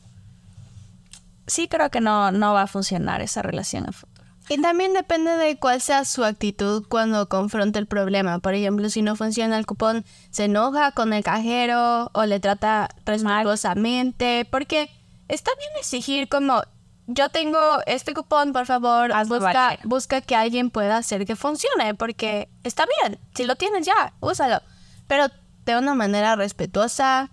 sí 1.46 1.68
creo 1.68 1.90
que 1.90 2.02
no, 2.02 2.32
no 2.32 2.54
va 2.54 2.64
a 2.64 2.68
funcionar 2.68 3.22
esa 3.22 3.42
relación 3.42 3.88
a 3.88 3.92
futuro. 3.92 4.20
Y 4.52 4.60
también 4.60 4.94
depende 4.94 5.32
de 5.32 5.58
cuál 5.58 5.80
sea 5.80 6.06
su 6.06 6.24
actitud 6.24 6.84
cuando 6.90 7.30
confronta 7.30 7.78
el 7.78 7.86
problema. 7.86 8.40
Por 8.40 8.56
ejemplo, 8.56 8.90
si 8.90 9.04
no 9.04 9.16
funciona 9.16 9.56
el 9.60 9.68
cupón, 9.68 10.06
se 10.32 10.46
enoja 10.46 10.92
con 10.92 11.14
el 11.14 11.24
cajero 11.24 12.10
o 12.14 12.26
le 12.26 12.40
trata 12.40 12.90
respetuosamente. 13.06 14.48
Porque 14.50 14.90
está 15.28 15.52
bien 15.56 15.70
exigir 15.78 16.28
como, 16.30 16.64
yo 17.12 17.30
tengo 17.30 17.60
este 17.88 18.14
cupón, 18.14 18.54
por 18.54 18.68
favor, 18.68 19.12
Hazlo 19.12 19.36
busca, 19.40 19.52
valer. 19.54 19.80
busca 19.84 20.22
que 20.22 20.36
alguien 20.36 20.70
pueda 20.70 20.98
hacer 20.98 21.26
que 21.26 21.36
funcione. 21.36 21.96
Porque 21.96 22.50
está 22.64 22.86
bien, 23.02 23.20
si 23.34 23.46
lo 23.46 23.56
tienes 23.56 23.86
ya, 23.86 24.14
úsalo. 24.20 24.62
Pero 25.08 25.26
de 25.66 25.76
una 25.78 25.96
manera 25.96 26.36
respetuosa 26.36 27.30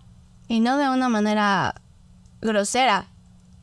y 0.48 0.60
no 0.60 0.78
de 0.78 0.88
una 0.88 1.08
manera 1.10 1.74
grosera. 2.40 3.06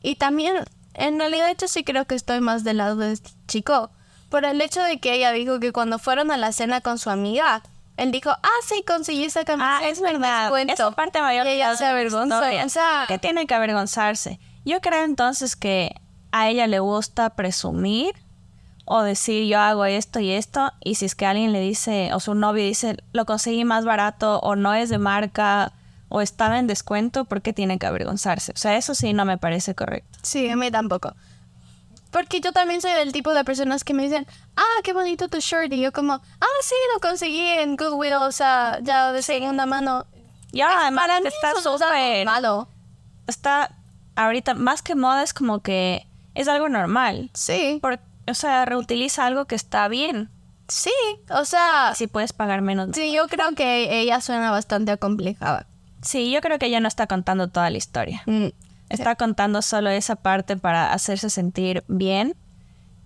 Y 0.02 0.14
también, 0.16 0.64
en 0.94 1.18
realidad, 1.18 1.54
yo 1.58 1.66
sí 1.66 1.82
creo 1.82 2.04
que 2.06 2.14
estoy 2.14 2.40
más 2.40 2.62
del 2.62 2.76
lado 2.76 2.96
de 2.96 3.12
este 3.12 3.30
chico. 3.48 3.90
Por 4.28 4.44
el 4.44 4.60
hecho 4.60 4.82
de 4.82 5.00
que 5.00 5.14
ella 5.14 5.32
dijo 5.32 5.58
que 5.60 5.72
cuando 5.72 5.98
fueron 5.98 6.30
a 6.30 6.36
la 6.36 6.52
cena 6.52 6.80
con 6.80 6.98
su 6.98 7.10
amiga, 7.10 7.62
él 7.96 8.12
dijo, 8.12 8.30
ah, 8.30 8.48
sí, 8.68 8.84
conseguí 8.86 9.24
esa 9.24 9.44
camiseta. 9.44 9.78
Ah, 9.78 9.88
es 9.88 10.00
verdad. 10.00 10.42
descuento". 10.44 10.72
Esa 10.74 10.90
parte 10.92 11.20
mayor 11.22 11.46
Y 11.46 11.50
ella 11.50 11.76
se 11.76 11.86
avergonzó. 11.86 12.34
historia. 12.36 12.64
O 12.64 12.68
sea, 12.68 13.04
que 13.08 13.18
tiene 13.18 13.46
que 13.46 13.54
avergonzarse. 13.54 14.38
Yo 14.64 14.80
creo 14.80 15.04
entonces 15.04 15.56
que 15.56 15.94
a 16.36 16.48
ella 16.48 16.66
le 16.66 16.80
gusta 16.80 17.30
presumir 17.30 18.16
o 18.86 19.02
decir 19.02 19.46
yo 19.46 19.60
hago 19.60 19.84
esto 19.84 20.18
y 20.18 20.32
esto 20.32 20.72
y 20.82 20.96
si 20.96 21.04
es 21.04 21.14
que 21.14 21.26
alguien 21.26 21.52
le 21.52 21.60
dice 21.60 22.12
o 22.12 22.18
su 22.18 22.34
novio 22.34 22.64
dice 22.64 22.96
lo 23.12 23.24
conseguí 23.24 23.64
más 23.64 23.84
barato 23.84 24.40
o 24.40 24.56
no 24.56 24.74
es 24.74 24.88
de 24.88 24.98
marca 24.98 25.72
o 26.08 26.20
estaba 26.20 26.58
en 26.58 26.66
descuento, 26.66 27.24
¿por 27.24 27.40
qué 27.40 27.52
tiene 27.52 27.78
que 27.78 27.86
avergonzarse? 27.86 28.52
O 28.52 28.56
sea, 28.56 28.76
eso 28.76 28.96
sí 28.96 29.12
no 29.12 29.24
me 29.24 29.38
parece 29.38 29.76
correcto. 29.76 30.18
sí, 30.22 30.48
a 30.48 30.56
mí 30.56 30.70
tampoco. 30.70 31.14
Porque 32.10 32.40
yo 32.40 32.52
también 32.52 32.80
soy 32.80 32.92
del 32.92 33.12
tipo 33.12 33.32
de 33.32 33.42
personas 33.44 33.82
que 33.82 33.94
me 33.94 34.04
dicen, 34.04 34.26
ah, 34.56 34.80
qué 34.84 34.92
bonito 34.92 35.28
tu 35.28 35.38
shirt. 35.38 35.72
Y 35.72 35.80
yo 35.80 35.92
como, 35.92 36.12
ah, 36.12 36.58
sí, 36.62 36.74
lo 36.94 37.00
conseguí 37.00 37.40
en 37.40 37.76
Goodwill, 37.76 38.12
o 38.14 38.30
sea, 38.30 38.78
ya 38.82 39.12
de 39.12 39.22
segunda 39.22 39.66
mano. 39.66 40.06
Y 40.52 40.60
ahora 40.60 40.82
además 40.82 41.06
Para 41.06 41.20
mí 41.20 41.26
está 41.26 41.60
súper 41.60 42.24
malo. 42.24 42.68
está 43.26 43.74
ahorita 44.14 44.54
más 44.54 44.82
que 44.82 44.94
moda 44.94 45.24
es 45.24 45.34
como 45.34 45.60
que 45.60 46.06
es 46.34 46.48
algo 46.48 46.68
normal. 46.68 47.30
Sí, 47.34 47.78
Por- 47.82 48.00
o 48.26 48.34
sea, 48.34 48.64
reutiliza 48.64 49.26
algo 49.26 49.44
que 49.46 49.54
está 49.54 49.88
bien. 49.88 50.30
sí, 50.68 50.90
o 51.30 51.44
sea, 51.44 51.88
Así 51.88 52.06
puedes 52.06 52.32
pagar 52.32 52.62
menos. 52.62 52.90
sí, 52.94 53.12
yo 53.12 53.26
creo 53.28 53.54
que 53.54 54.00
ella 54.00 54.20
suena 54.20 54.50
bastante 54.50 54.92
acomplejada. 54.92 55.66
Sí, 56.02 56.30
yo 56.30 56.40
creo 56.40 56.58
que 56.58 56.66
ella 56.66 56.80
no 56.80 56.88
está 56.88 57.06
contando 57.06 57.48
toda 57.48 57.70
la 57.70 57.78
historia. 57.78 58.22
Mm. 58.26 58.48
Está 58.90 59.14
contando 59.16 59.62
solo 59.62 59.88
esa 59.90 60.16
parte 60.16 60.56
para 60.56 60.92
hacerse 60.92 61.30
sentir 61.30 61.82
bien. 61.88 62.36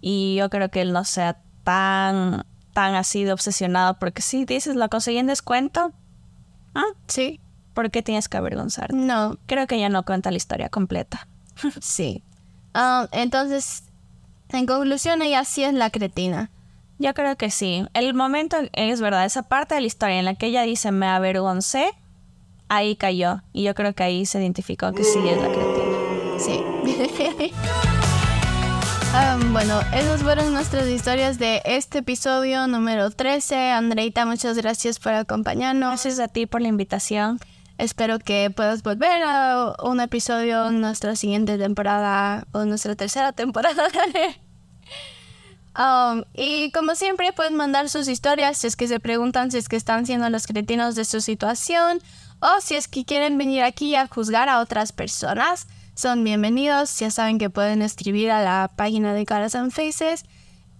Y 0.00 0.34
yo 0.36 0.50
creo 0.50 0.68
que 0.70 0.80
él 0.82 0.92
no 0.92 1.04
sea 1.04 1.38
tan, 1.64 2.44
tan 2.72 2.94
así 2.96 3.22
de 3.24 3.32
obsesionado. 3.32 3.98
Porque 4.00 4.20
si 4.20 4.44
dices, 4.44 4.74
lo 4.76 4.88
conseguí 4.90 5.18
en 5.18 5.28
descuento. 5.28 5.92
¿Ah? 6.74 6.82
Sí, 7.06 7.40
¿Por 7.74 7.90
qué 7.92 8.02
tienes 8.02 8.28
que 8.28 8.36
avergonzarte? 8.36 8.94
no, 8.96 9.38
Creo 9.46 9.66
que 9.68 9.76
ella 9.76 9.88
no 9.88 10.04
cuenta 10.04 10.30
la 10.32 10.36
historia 10.36 10.68
completa. 10.68 11.28
sí. 11.80 12.24
Ah, 12.80 13.08
entonces, 13.10 13.82
en 14.50 14.64
conclusión, 14.66 15.20
ella 15.20 15.44
sí 15.44 15.64
es 15.64 15.74
la 15.74 15.90
cretina. 15.90 16.48
Yo 17.00 17.12
creo 17.12 17.34
que 17.34 17.50
sí. 17.50 17.84
El 17.92 18.14
momento 18.14 18.56
es 18.72 19.00
verdad, 19.00 19.24
esa 19.24 19.42
parte 19.42 19.74
de 19.74 19.80
la 19.80 19.88
historia 19.88 20.20
en 20.20 20.24
la 20.24 20.36
que 20.36 20.46
ella 20.46 20.62
dice 20.62 20.92
me 20.92 21.08
avergoncé, 21.08 21.90
ahí 22.68 22.94
cayó. 22.94 23.42
Y 23.52 23.64
yo 23.64 23.74
creo 23.74 23.96
que 23.96 24.04
ahí 24.04 24.26
se 24.26 24.40
identificó 24.40 24.92
que 24.92 25.02
sí 25.02 25.18
es 25.26 25.42
la 25.42 25.48
cretina. 25.48 25.98
Sí. 26.38 27.52
Ah, 29.14 29.38
bueno, 29.52 29.80
esas 29.94 30.22
fueron 30.22 30.52
nuestras 30.52 30.86
historias 30.86 31.38
de 31.38 31.62
este 31.64 32.00
episodio 32.00 32.66
número 32.66 33.10
13. 33.10 33.70
Andreita, 33.70 34.26
muchas 34.26 34.58
gracias 34.58 34.98
por 34.98 35.14
acompañarnos. 35.14 35.88
Gracias 35.88 36.20
a 36.20 36.28
ti 36.28 36.44
por 36.44 36.60
la 36.60 36.68
invitación. 36.68 37.40
Espero 37.78 38.18
que 38.18 38.50
puedas 38.50 38.82
volver 38.82 39.22
a 39.24 39.76
un 39.84 40.00
episodio 40.00 40.66
en 40.66 40.80
nuestra 40.80 41.14
siguiente 41.14 41.56
temporada 41.58 42.46
o 42.52 42.64
nuestra 42.64 42.96
tercera 42.96 43.32
temporada. 43.32 43.88
Um, 45.78 46.24
y 46.34 46.72
como 46.72 46.96
siempre 46.96 47.32
pueden 47.32 47.54
mandar 47.54 47.88
sus 47.88 48.08
historias 48.08 48.58
si 48.58 48.66
es 48.66 48.74
que 48.74 48.88
se 48.88 48.98
preguntan 48.98 49.52
si 49.52 49.58
es 49.58 49.68
que 49.68 49.76
están 49.76 50.06
siendo 50.06 50.28
los 50.28 50.48
cretinos 50.48 50.96
de 50.96 51.04
su 51.04 51.20
situación 51.20 52.00
o 52.40 52.60
si 52.60 52.74
es 52.74 52.88
que 52.88 53.04
quieren 53.04 53.38
venir 53.38 53.62
aquí 53.62 53.94
a 53.94 54.08
juzgar 54.08 54.48
a 54.48 54.58
otras 54.58 54.90
personas. 54.90 55.68
Son 55.94 56.24
bienvenidos, 56.24 56.98
ya 56.98 57.12
saben 57.12 57.38
que 57.38 57.48
pueden 57.48 57.82
escribir 57.82 58.32
a 58.32 58.42
la 58.42 58.72
página 58.74 59.14
de 59.14 59.24
Caras 59.24 59.54
and 59.54 59.70
Faces 59.70 60.24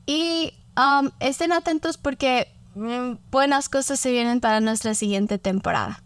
y 0.05 0.53
um, 0.77 1.11
estén 1.21 1.53
atentos 1.53 1.97
porque 1.97 2.49
mm, 2.75 3.19
buenas 3.31 3.69
cosas 3.69 4.01
se 4.01 4.11
vienen 4.11 4.41
para 4.41 4.59
nuestra 4.59 4.95
siguiente 4.95 5.39
temporada. 5.39 6.03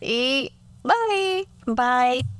Y 0.00 0.50
bye. 0.82 1.46
Bye. 1.66 2.33